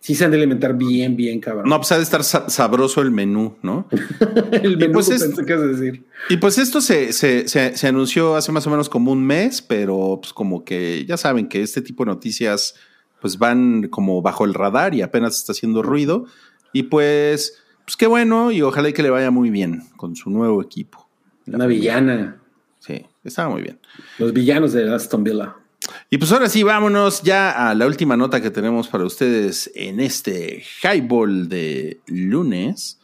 [0.02, 1.70] sí se han de alimentar bien, bien, cabrón.
[1.70, 3.88] No, pues ha de estar sabroso el menú, ¿no?
[4.52, 6.06] el menú, y pues, es, pensé que decir.
[6.30, 9.62] Y pues esto se, se, se, se, anunció hace más o menos como un mes,
[9.62, 12.76] pero pues como que ya saben que este tipo de noticias
[13.22, 16.26] pues van como bajo el radar y apenas está haciendo ruido.
[16.74, 20.62] Y pues, pues qué bueno y ojalá que le vaya muy bien con su nuevo
[20.62, 21.08] equipo.
[21.48, 22.42] Una villana.
[22.80, 23.80] Sí, estaba muy bien.
[24.18, 25.56] Los villanos de Aston Villa.
[26.10, 30.00] Y pues ahora sí, vámonos ya a la última nota que tenemos para ustedes en
[30.00, 33.00] este highball de lunes.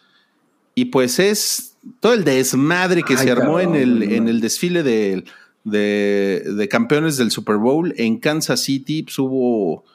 [0.76, 4.16] Y pues es todo el desmadre que Ay, se armó cabrón, en, el, no.
[4.16, 5.24] en el desfile de,
[5.64, 9.04] de, de campeones del Super Bowl en Kansas City.
[9.04, 9.86] Pues hubo,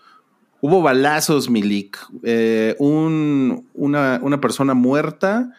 [0.62, 1.98] hubo balazos, Milik.
[2.22, 5.52] Eh, un, una, una persona muerta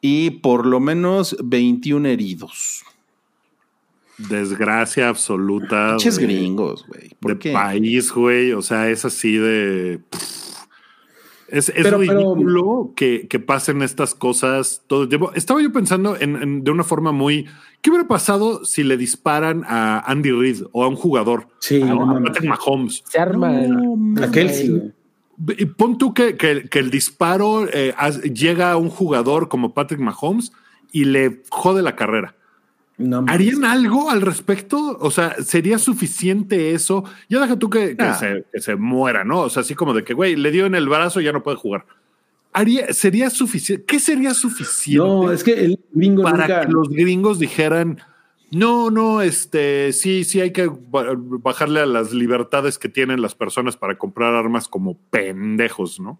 [0.00, 2.84] y por lo menos 21 heridos.
[4.18, 5.90] Desgracia absoluta.
[5.96, 7.10] Pinches gringos, güey.
[7.20, 7.52] ¿Por de qué?
[7.52, 8.52] país, güey.
[8.52, 10.00] O sea, es así de.
[11.48, 15.32] Es, es Pero- pero- ridículo que, que pasen estas cosas todo el tiempo.
[15.34, 17.46] Estaba yo pensando en, en- de una forma muy.
[17.86, 21.46] ¿Qué hubiera pasado si le disparan a Andy Reid o a un jugador?
[21.60, 22.04] Sí, ¿no?
[22.04, 22.20] no a.
[22.24, 23.04] Patrick Mahomes.
[23.08, 23.48] Se arma.
[24.20, 24.92] A Kelsey,
[25.76, 27.94] Pon tú que, que- que el disparo eh,
[28.34, 30.50] llega a un jugador como Patrick Mahomes
[30.90, 32.34] y le jode la carrera.
[32.98, 33.24] No.
[33.28, 34.96] ¿Harían algo al respecto?
[34.98, 37.04] O sea, ¿sería suficiente eso?
[37.28, 38.14] Ya deja tú que, que Ah.
[38.14, 39.42] se, que se muera, ¿no?
[39.42, 41.44] O sea, así como de que, güey, le dio en el brazo y ya no
[41.44, 41.86] puede jugar.
[42.58, 43.84] Haría, ¿Sería suficiente?
[43.84, 46.60] ¿Qué sería suficiente No, es que el gringo para nunca.
[46.66, 47.98] que los gringos dijeran,
[48.50, 53.34] no, no, este, sí, sí hay que ba- bajarle a las libertades que tienen las
[53.34, 56.18] personas para comprar armas como pendejos, ¿no?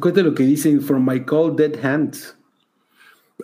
[0.00, 2.36] Cuenta lo que dicen From My Cold Dead Hands.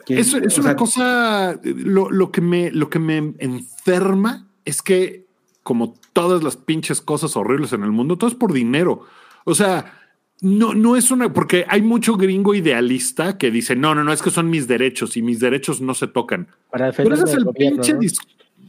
[0.09, 5.27] Es, una sea, cosa, lo, lo que me, lo que me enferma es que,
[5.63, 9.07] como todas las pinches cosas horribles en el mundo, todo es por dinero.
[9.45, 10.06] O sea,
[10.41, 14.23] no, no es una, porque hay mucho gringo idealista que dice, no, no, no, es
[14.23, 16.49] que son mis derechos y mis derechos no se tocan.
[16.71, 17.83] Para Pero defenderse ese es del el gobierno.
[17.83, 17.93] pinche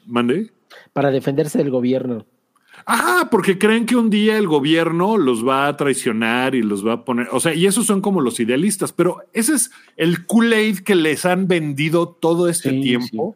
[0.08, 0.48] ¿no?
[0.94, 2.26] Para defenderse del gobierno.
[2.86, 6.94] Ah, porque creen que un día el gobierno los va a traicionar y los va
[6.94, 10.80] a poner, o sea, y esos son como los idealistas, pero ese es el Kool-Aid
[10.80, 13.36] que les han vendido todo este Sí, tiempo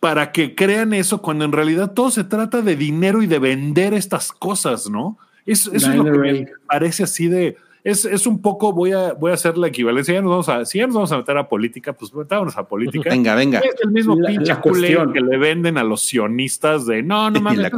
[0.00, 3.94] para que crean eso cuando en realidad todo se trata de dinero y de vender
[3.94, 5.16] estas cosas, ¿no?
[5.46, 9.12] Es- Eso, es lo que me parece así de, es, es un poco, voy a,
[9.12, 11.36] voy a hacer la equivalencia, ya nos vamos a, si ya nos vamos a meter
[11.36, 13.10] a política, pues metámonos a política.
[13.10, 13.58] Venga, venga.
[13.58, 15.12] Es el mismo La- pinche la cuestión.
[15.12, 17.72] que le venden a los sionistas de no, no mames,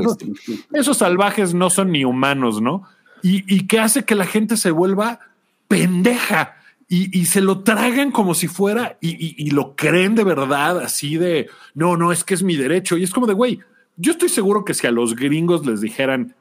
[0.72, 2.84] esos- salvajes no son ni humanos, ¿no?
[3.22, 5.20] Y, y que hace que la gente se vuelva
[5.68, 6.56] pendeja
[6.88, 10.78] y, y se lo tragan como si fuera y, y- y lo creen de verdad,
[10.80, 12.96] así de no, no, es que es mi derecho.
[12.98, 13.60] Y es como de güey,
[13.96, 16.34] yo estoy seguro que si a los gringos les dijeran,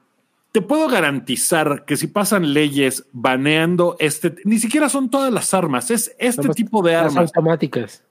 [0.53, 5.91] te puedo garantizar que si pasan leyes baneando este, ni siquiera son todas las armas,
[5.91, 8.03] es este Somos tipo de armas automáticas.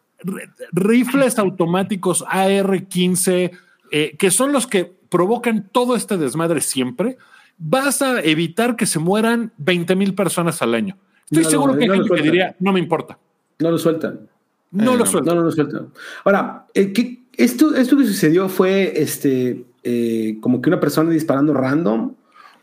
[0.72, 3.50] rifles automáticos AR-15,
[3.90, 7.16] eh, que son los que provocan todo este desmadre siempre,
[7.58, 10.96] vas a evitar que se mueran 20 mil personas al año.
[11.30, 12.32] Estoy No, seguro no, que hay no gente que sueltan.
[12.32, 13.18] diría, no me importa.
[13.58, 14.28] No lo sueltan.
[14.72, 15.30] No Eh, lo suelto.
[15.34, 15.88] No, no lo sueltan.
[16.24, 21.52] Ahora, eh, ¿qué- esto, esto que sucedió fue este eh, como que una persona disparando
[21.54, 22.12] random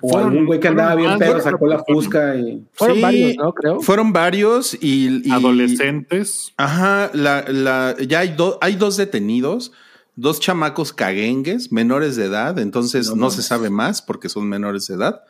[0.01, 3.01] o Fueron- algún güey que andaba bien más pedo sacó la fusca y Fueron Sí,
[3.01, 3.53] varios, ¿no?
[3.53, 3.79] Creo.
[3.81, 5.27] Fueron varios y.
[5.27, 6.53] y- Adolescentes.
[6.57, 9.71] Ajá, la, la- ya hay, do- hay dos detenidos,
[10.15, 14.87] dos chamacos caguengues, menores de edad, entonces No no, se sabe más porque son menores
[14.87, 15.21] de edad,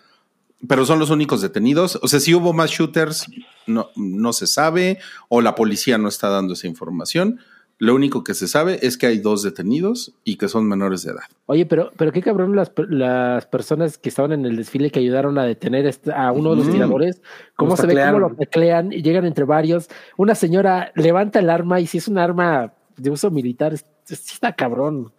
[0.67, 1.97] pero son los únicos detenidos.
[2.01, 3.26] O sea, si hubo más shooters,
[3.65, 4.99] no, no se sabe,
[5.30, 7.39] o la policía no está dando esa información,
[7.82, 11.11] Lo único que se sabe es que hay dos detenidos y que son menores de
[11.11, 11.21] edad.
[11.45, 15.38] Oye, pero, pero qué cabrón las, las personas que estaban en el desfile que ayudaron
[15.38, 17.21] a detener a uno de los tiradores,
[17.55, 19.88] cómo Los se ve cómo lo teclean y llegan entre varios.
[20.17, 24.19] Una señora levanta el arma y si es un arma de uso militar, es- es-
[24.19, 25.13] sí está cabrón.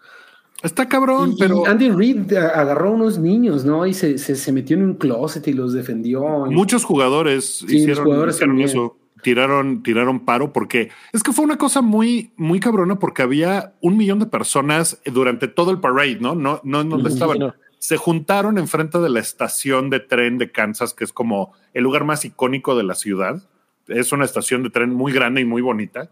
[0.63, 3.87] Está cabrón, Y- pero y Andy Reid agarró a unos niños, ¿no?
[3.87, 6.23] Y se, se, se metió en un closet y los defendió.
[6.51, 8.97] muchos jugadores los hicieron, jugadores hicieron eso.
[9.23, 13.97] Tiraron, tiraron paro porque es que fue una cosa muy, muy cabrona porque había un
[13.97, 16.35] millón de personas durante todo el parade, ¿no?
[16.35, 17.39] No, no en donde Sí, estaban.
[17.39, 17.55] no.
[17.79, 22.05] Se juntaron enfrente de la estación de tren de Kansas, que es como el lugar
[22.05, 23.43] más icónico de la ciudad.
[23.89, 26.11] Es una estación de tren muy grande y muy bonita.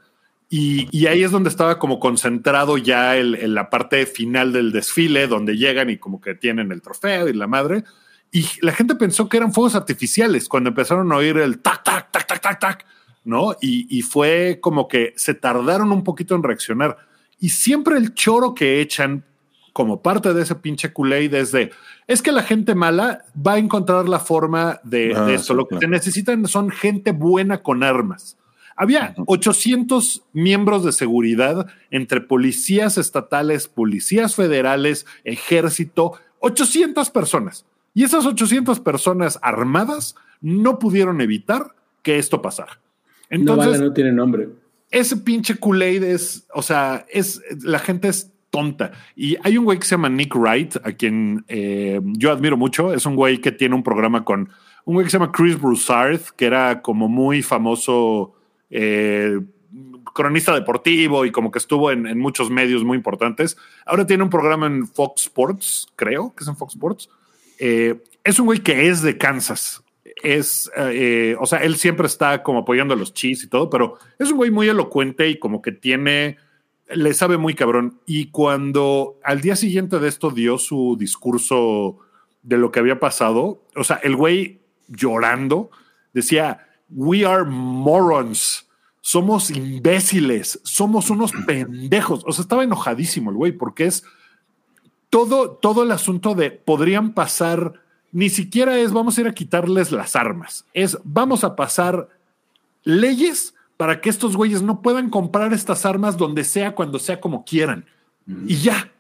[0.51, 4.73] Y, y ahí es donde estaba como concentrado ya el, en la parte final del
[4.73, 7.85] desfile, donde llegan y como que tienen el trofeo y la madre.
[8.33, 12.11] Y la gente pensó que eran fuegos artificiales cuando empezaron a oír el tac, tac,
[12.11, 12.87] tac, tac, tac, tac,
[13.29, 13.53] ¿no?
[13.61, 16.97] Y, y fue como que se tardaron un poquito en reaccionar.
[17.39, 19.25] Y siempre el choro que echan
[19.73, 21.71] como parte de ese pinche Kool-Aid es de,
[22.09, 25.53] es que la gente mala va a encontrar la forma de, Ah, de esto.
[25.53, 25.81] sí, Lo que claro.
[25.83, 28.37] se necesitan son gente buena con armas.
[28.75, 37.65] Había 800 miembros de seguridad entre policías estatales, policías federales, ejército, 800 personas.
[37.95, 42.79] Y esas 800 personas armadas no pudieron evitar que esto pasara.
[43.31, 44.49] No Entonces, vale, no tiene nombre.
[44.91, 48.93] ese pinche Kool-Aid es, o sea, es, la gente es tonta.
[49.15, 52.93] Y hay un güey que se llama Nick Wright, a quien eh, yo admiro mucho.
[52.93, 54.51] Es un güey que tiene un programa con
[54.85, 58.35] un güey que se llama Chris Broussard, que era como muy famoso
[58.71, 59.39] eh,
[60.15, 63.57] cronista deportivo y como que estuvo en, en muchos medios muy importantes.
[63.85, 67.11] Ahora tiene un programa en Fox Sports, creo que es en Fox Sports.
[67.59, 69.83] Eh, es un güey que es de Kansas.
[70.23, 73.99] Es, eh, o sea, él siempre está como apoyando a los Chiefs y todo, pero
[74.19, 76.39] es un güey muy elocuente y como que tiene,
[76.89, 78.01] le sabe muy cabrón.
[78.07, 81.99] Y cuando al día siguiente de esto dio su discurso
[82.43, 85.71] de lo que había pasado, o sea, el güey llorando
[86.13, 88.69] decía, we are morons,
[89.01, 92.25] somos imbéciles, somos unos pendejos.
[92.27, 94.05] O sea, estaba enojadísimo el güey porque es
[95.11, 97.75] todo, todo el asunto de podrían pasar,
[98.13, 102.09] ni siquiera es vamos a ir a quitarles las armas, es vamos a pasar
[102.85, 107.45] leyes para que estos güeyes no puedan comprar estas armas donde sea, cuando sea, como
[107.45, 107.87] quieran.
[108.47, 108.91] Y ya,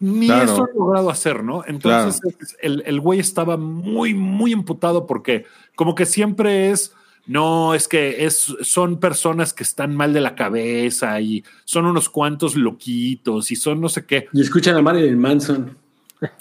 [0.00, 0.44] ni Claro.
[0.52, 1.62] eso han logrado hacer, ¿no?
[1.66, 2.20] Entonces
[2.60, 5.46] el, el güey estaba muy, muy imputado porque
[5.76, 6.92] como que siempre es...
[7.26, 12.10] No, es que es, son personas que están mal de la cabeza y son unos
[12.10, 14.28] cuantos loquitos y son no sé qué.
[14.34, 15.74] Y escuchan a Marilyn Manson.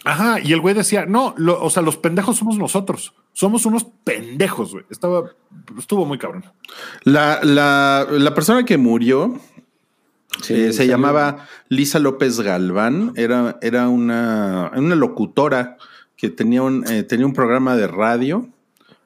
[0.05, 3.13] Ajá, y el güey decía, no, lo- o sea, los pendejos somos nosotros.
[3.33, 4.85] Somos unos pendejos, güey.
[4.89, 5.31] Estaba,
[5.77, 6.45] estuvo muy cabrón.
[7.03, 9.39] La, la, la persona que murió
[10.41, 13.13] Sí, eh, se llamaba Lisa López Galván.
[13.15, 15.77] Era, era una, una locutora
[16.15, 18.47] que tenía un, eh, tenía un programa de radio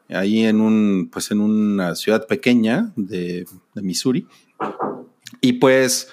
[0.09, 4.26] ahí en un, pues en una ciudad pequeña de, de Missouri.
[5.41, 6.09] Y pues,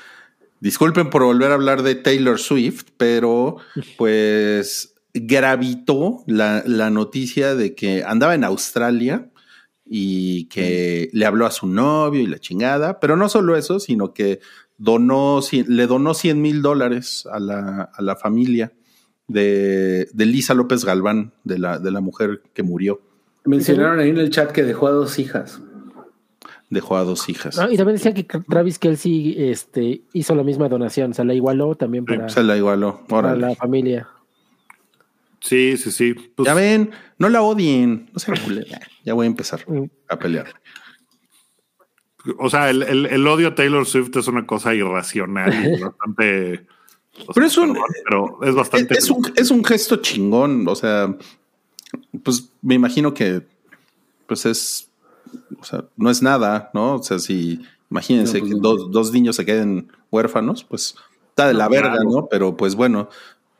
[0.65, 3.59] disculpen por volver a hablar de Taylor Swift, pero
[3.99, 9.31] pues gravitó la, la noticia de que andaba en Australia
[9.85, 14.15] y que le habló a su novio y la chingada, pero no solo eso, sino
[14.15, 14.41] que
[14.79, 18.73] donó, le donó 100 mil dólares a la, a la familia
[19.29, 23.03] de, de Lisa López Galván, de la, de la mujer que murió.
[23.45, 25.61] Mencionaron ahí en el chat que dejó a dos hijas.
[26.75, 27.57] Dejó a dos hijas.
[27.59, 31.33] Ah, y también decía que Travis Kelsey este, hizo la misma donación, o sea, la
[31.35, 33.05] igualó también para, Se la igualó.
[33.09, 34.09] para la familia.
[35.41, 36.15] Sí, sí, sí.
[36.15, 38.11] Pues, Ya ven, no la odien.
[38.13, 38.81] No culera.
[39.05, 39.85] Ya voy a empezar Mm.
[40.09, 40.47] a pelear.
[42.39, 46.67] o sea, el, el- el odio a Taylor Swift es una cosa irracional y bastante.
[47.29, 48.95] o Pero sea, es un- perdón, pero es bastante.
[48.99, 50.67] Es un, es un gesto chingón.
[50.67, 51.15] O sea,
[52.25, 53.43] pues me imagino que
[54.27, 54.89] pues es,
[55.65, 56.97] o sea, no es nada, ¿no?
[56.97, 57.61] O sea, si
[57.91, 60.95] imagínense No, pues que dos, dos niños se queden huérfanos, pues
[61.31, 62.11] está de la verga, claro.
[62.11, 62.27] ¿no?
[62.31, 63.09] Pero pues bueno,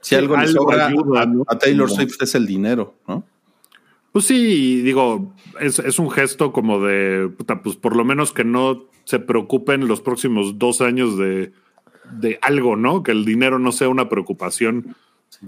[0.01, 1.45] si Sí, algo le sobra ayuda, a, ¿no?
[1.49, 3.25] a Taylor Swift es el dinero, ¿no?
[4.13, 8.45] Pues sí, digo, es, es un gesto como de, puta, pues por lo menos que
[8.45, 11.53] no se preocupen los próximos dos años de,
[12.13, 13.03] de algo, ¿no?
[13.03, 14.95] Que el dinero no sea una preocupación.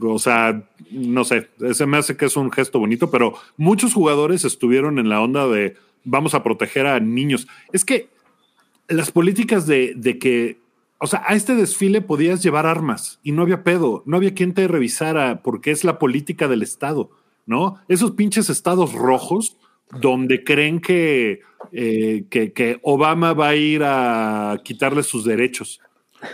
[0.00, 4.44] O sea, no sé, se me hace que es un gesto bonito, pero muchos jugadores
[4.44, 5.76] estuvieron en la onda de
[6.06, 7.46] vamos a proteger a niños.
[7.72, 8.08] Es que
[8.88, 10.58] las políticas de, de que,
[10.98, 14.54] o sea, a este desfile podías llevar armas y no había pedo, no había quien
[14.54, 17.10] te revisara porque es la política del Estado,
[17.44, 17.78] ¿no?
[17.88, 19.56] Esos pinches estados rojos
[20.00, 21.40] donde creen que,
[21.72, 25.80] eh, que, que Obama va a ir a quitarle sus derechos.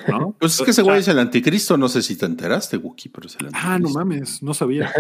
[0.09, 0.37] ¿no?
[0.39, 3.27] Pues es que ese güey es el anticristo, no sé si te enteraste, Wookie, pero
[3.27, 3.99] es el Ah, no anticristo.
[3.99, 4.91] mames, no sabía.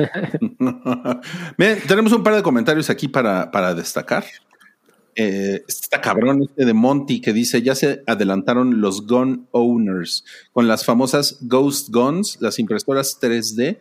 [1.88, 4.24] Tenemos un par de comentarios aquí para, para destacar.
[5.14, 10.68] Eh, está cabrón este de Monty que dice, ya se adelantaron los gun owners con
[10.68, 13.78] las famosas ghost guns, las impresoras 3D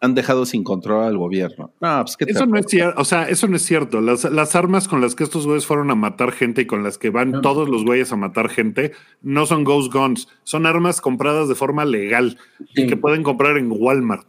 [0.00, 1.72] han dejado sin control al gobierno.
[1.80, 4.02] No, pues qué Eso no es cierto, o sea, eso no es cierto.
[4.02, 6.98] Las, las armas con las que estos güeyes fueron a matar gente y con las
[6.98, 8.92] que van todos los güeyes a matar gente
[9.22, 12.36] no son ghost guns, son armas compradas de forma legal
[12.74, 14.26] y que pueden comprar en Walmart.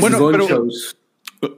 [0.00, 0.97] Bueno, pero- shows.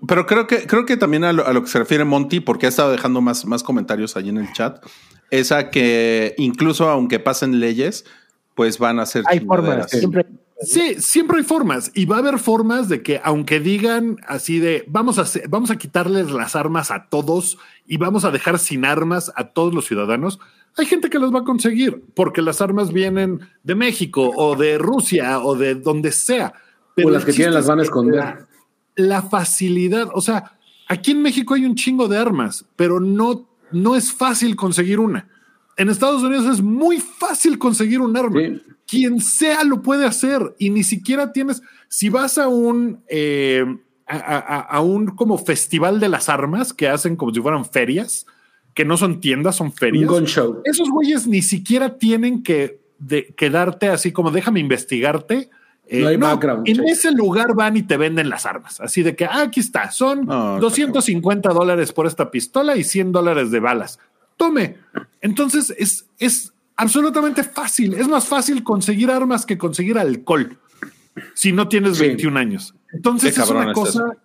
[0.07, 2.67] Pero creo que, creo que también a lo, a lo que se refiere Monty, porque
[2.67, 4.85] ha estado dejando más, más comentarios ahí en el chat,
[5.31, 8.05] es a que incluso aunque pasen leyes,
[8.55, 10.27] pues van a ser Hay formas, siempre.
[10.63, 14.85] Sí, siempre hay formas y va a haber formas de que aunque digan así de
[14.89, 18.85] vamos a hacer- vamos a quitarles las armas a todos y vamos a dejar sin
[18.85, 20.39] armas a todos los ciudadanos,
[20.77, 24.77] hay gente que las va a conseguir porque las armas vienen de México o de
[24.77, 26.53] Rusia o de donde sea.
[27.03, 28.50] O las que tienen las van a esconder.
[29.09, 30.53] La, facilidad, o sea,
[30.89, 35.29] aquí en México hay un chingo de armas, pero no, no es fácil conseguir una.
[35.77, 38.61] En Estados Unidos es muy fácil conseguir un arma Sí.
[38.87, 43.65] quien sea lo puede hacer y ni siquiera tienes, si vas a un, eh,
[44.07, 48.27] a, a- a un como festival de las armas que hacen como si fueran ferias,
[48.75, 50.09] que no son tiendas, son Un ferias.
[50.09, 50.61] gun show.
[50.65, 55.49] Esos güeyes ni siquiera tienen que de, quedarte así como déjame investigarte.
[55.93, 56.87] Eh, No hay background en check.
[56.87, 58.81] ese lugar van y te venden las armas.
[58.81, 63.11] Así de que ah, aquí está, son está 250 dólares por esta pistola y 100
[63.13, 63.99] dólares de balas.
[64.37, 64.77] Tome.
[65.21, 67.95] Entonces es, es absolutamente fácil.
[67.95, 70.57] Es más fácil conseguir armas que conseguir alcohol
[71.35, 72.07] si no tienes Sí.
[72.07, 72.75] 21 años.
[72.93, 74.17] Entonces es una cosa.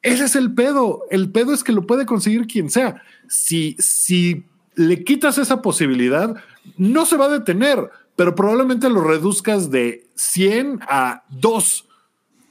[0.00, 1.02] Ese es el pedo.
[1.10, 3.02] El pedo es que lo puede conseguir quien sea.
[3.26, 4.44] Si, si
[4.76, 6.36] le quitas esa posibilidad,
[6.76, 11.88] no se va a detener, pero probablemente lo reduzcas de 100 a 2.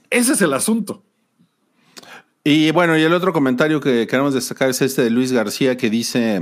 [0.10, 1.03] Ese es el asunto.
[2.45, 5.89] Y bueno, y el otro comentario que queremos destacar es este de Luis García que
[5.89, 6.41] dice,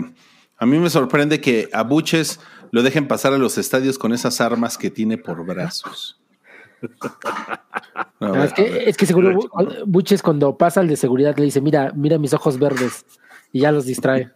[0.58, 2.40] a mí me sorprende que a Buches
[2.70, 6.22] lo dejen pasar a los estadios con esas armas que tiene por brazos.
[8.20, 11.62] Ver, es, que, es que seguro Bu- Buches cuando pasa al de seguridad le dice,
[11.62, 13.06] mira, mira mis ojos verdes
[13.56, 14.32] y ya los distrae.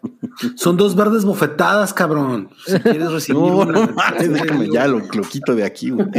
[0.56, 2.50] Son dos verdes bofetadas, cabrón.
[2.66, 6.08] Si quieres recibir No, una- no mames, déjame ya lo, lo quito de aquí, güey.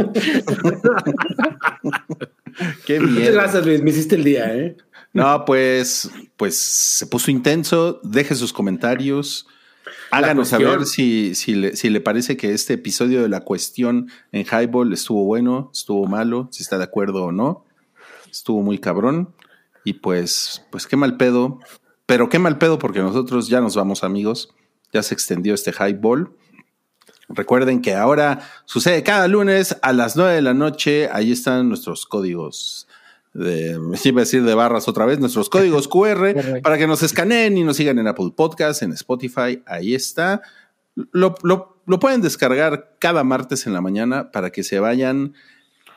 [2.85, 3.33] Qué Muchas miedo.
[3.33, 3.81] gracias, Luis.
[3.81, 4.77] Me hiciste el día, ¿eh?
[5.13, 7.99] No, pues, pues se puso intenso.
[8.03, 9.47] Deje sus comentarios.
[10.11, 14.45] Háganos saber si, si, le, si le parece que este episodio de la cuestión en
[14.45, 17.65] Highball estuvo bueno, estuvo malo, si está de acuerdo o no.
[18.29, 19.33] Estuvo muy cabrón.
[19.83, 21.59] Y pues, pues qué mal pedo.
[22.11, 24.53] Pero qué mal pedo porque nosotros ya nos vamos, amigos.
[24.91, 26.35] Ya se extendió este Highball.
[27.29, 31.07] Recuerden que ahora sucede cada lunes a las 9 de la noche.
[31.13, 32.89] Ahí están nuestros códigos
[33.33, 37.57] de, iba a decir de barras otra vez, nuestros códigos QR para que nos escaneen
[37.57, 39.63] y nos sigan en Apple Podcast, en Spotify.
[39.65, 40.41] Ahí está.
[41.13, 45.33] Lo, lo- lo pueden descargar cada martes en la mañana para que se vayan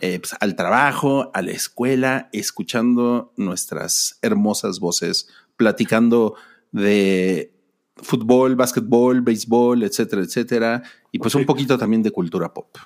[0.01, 6.35] eh, pues, al trabajo, a la escuela, escuchando nuestras hermosas voces, platicando
[6.72, 7.52] de
[7.97, 10.82] fútbol, básquetbol, béisbol, etcétera, etcétera.
[11.12, 12.76] Y pues un poquito también de cultura pop.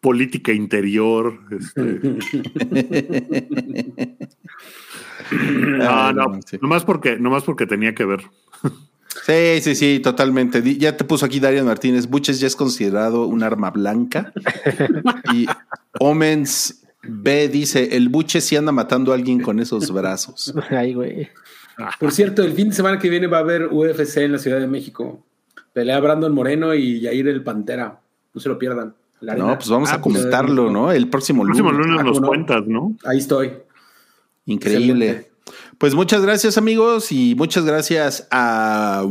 [0.00, 1.38] Política interior.
[1.50, 2.18] este.
[5.78, 6.58] No, no, Sí.
[6.60, 8.20] nomás porque, nomás porque tenía que ver.
[9.26, 10.62] Sí, sí, sí, totalmente.
[10.78, 12.06] Ya te puso aquí Darian Martínez.
[12.08, 14.32] Buches ya es considerado un arma blanca.
[15.32, 15.46] y
[16.00, 20.52] Omens B dice: el Buche sí anda matando a alguien con esos brazos.
[20.70, 21.28] Ay, güey.
[21.98, 24.58] Por cierto, el fin de semana que viene va a haber UFC en la Ciudad
[24.60, 25.24] de México.
[25.72, 28.00] Pelea Brandon Moreno y Yair el Pantera.
[28.34, 28.94] No se lo pierdan.
[29.20, 30.90] No, pues vamos Ah, a pues, comentarlo, ¿no?
[30.92, 31.62] El próximo El lunes.
[31.62, 32.96] próximo lunes Ah, nos cuentas, ¿no?
[33.04, 33.52] Ahí estoy.
[34.46, 35.06] Increíble.
[35.06, 35.30] Excelente.
[35.78, 39.02] Pues muchas gracias, amigos, y muchas gracias a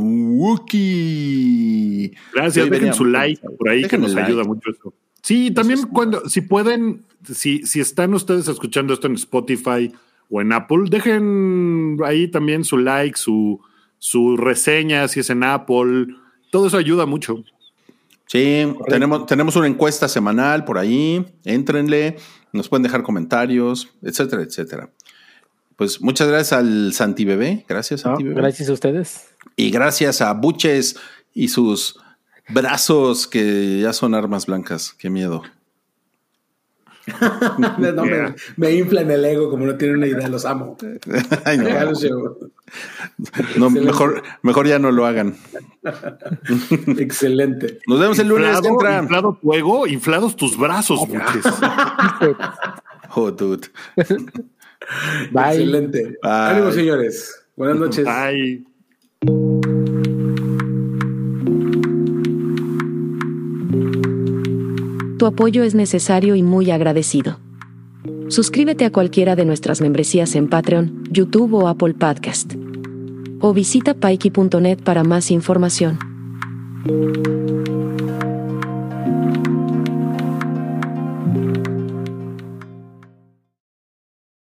[0.89, 2.13] Wookie.
[2.33, 4.31] Gracias, Sí, dejen su like por ahí Dejen que nos el like.
[4.31, 4.93] ayuda mucho eso.
[5.21, 9.91] Sí, también cuando, si pueden, si, si están ustedes escuchando esto en Spotify
[10.29, 13.59] o en Apple, dejen ahí también su like, su,
[13.97, 16.07] su reseña, si es en Apple.
[16.51, 17.43] Todo eso ayuda mucho.
[18.27, 21.25] Sí, tenemos, tenemos una encuesta semanal por ahí.
[21.45, 22.17] Éntrenle,
[22.53, 24.91] nos pueden dejar comentarios, etcétera, etcétera.
[25.75, 27.65] Pues muchas gracias al Santi Bebé.
[27.67, 28.35] Gracias, No, Santi Bebé.
[28.35, 29.29] gracias a ustedes.
[29.55, 30.95] Y gracias a Buches
[31.33, 31.99] y sus
[32.49, 34.93] brazos que ya son armas blancas.
[34.93, 35.41] Qué miedo.
[37.93, 40.77] no, me, me inflan el ego como no tienen una idea, los amo.
[41.45, 41.65] Ay, no.
[43.57, 45.35] No, mejor, mejor ya no lo hagan.
[46.97, 47.79] Excelente.
[47.87, 48.47] Nos vemos el lunes.
[48.47, 48.99] Inflado, entra.
[48.99, 51.45] inflado tu ego, inflados tus brazos, buches.
[53.15, 53.67] Oh, dude.
[55.31, 55.53] Bye.
[55.53, 56.03] Excelente.
[56.21, 56.31] Bye.
[56.31, 57.45] Ánimo, señores.
[57.55, 58.07] Buenas noches.
[58.07, 58.63] Ay.
[65.19, 67.39] Tu apoyo es necesario y muy agradecido.
[68.29, 72.53] Suscríbete a cualquiera de nuestras membresías en Patreon, YouTube o Apple Podcast.
[73.41, 75.99] O visita paiki.net para más información.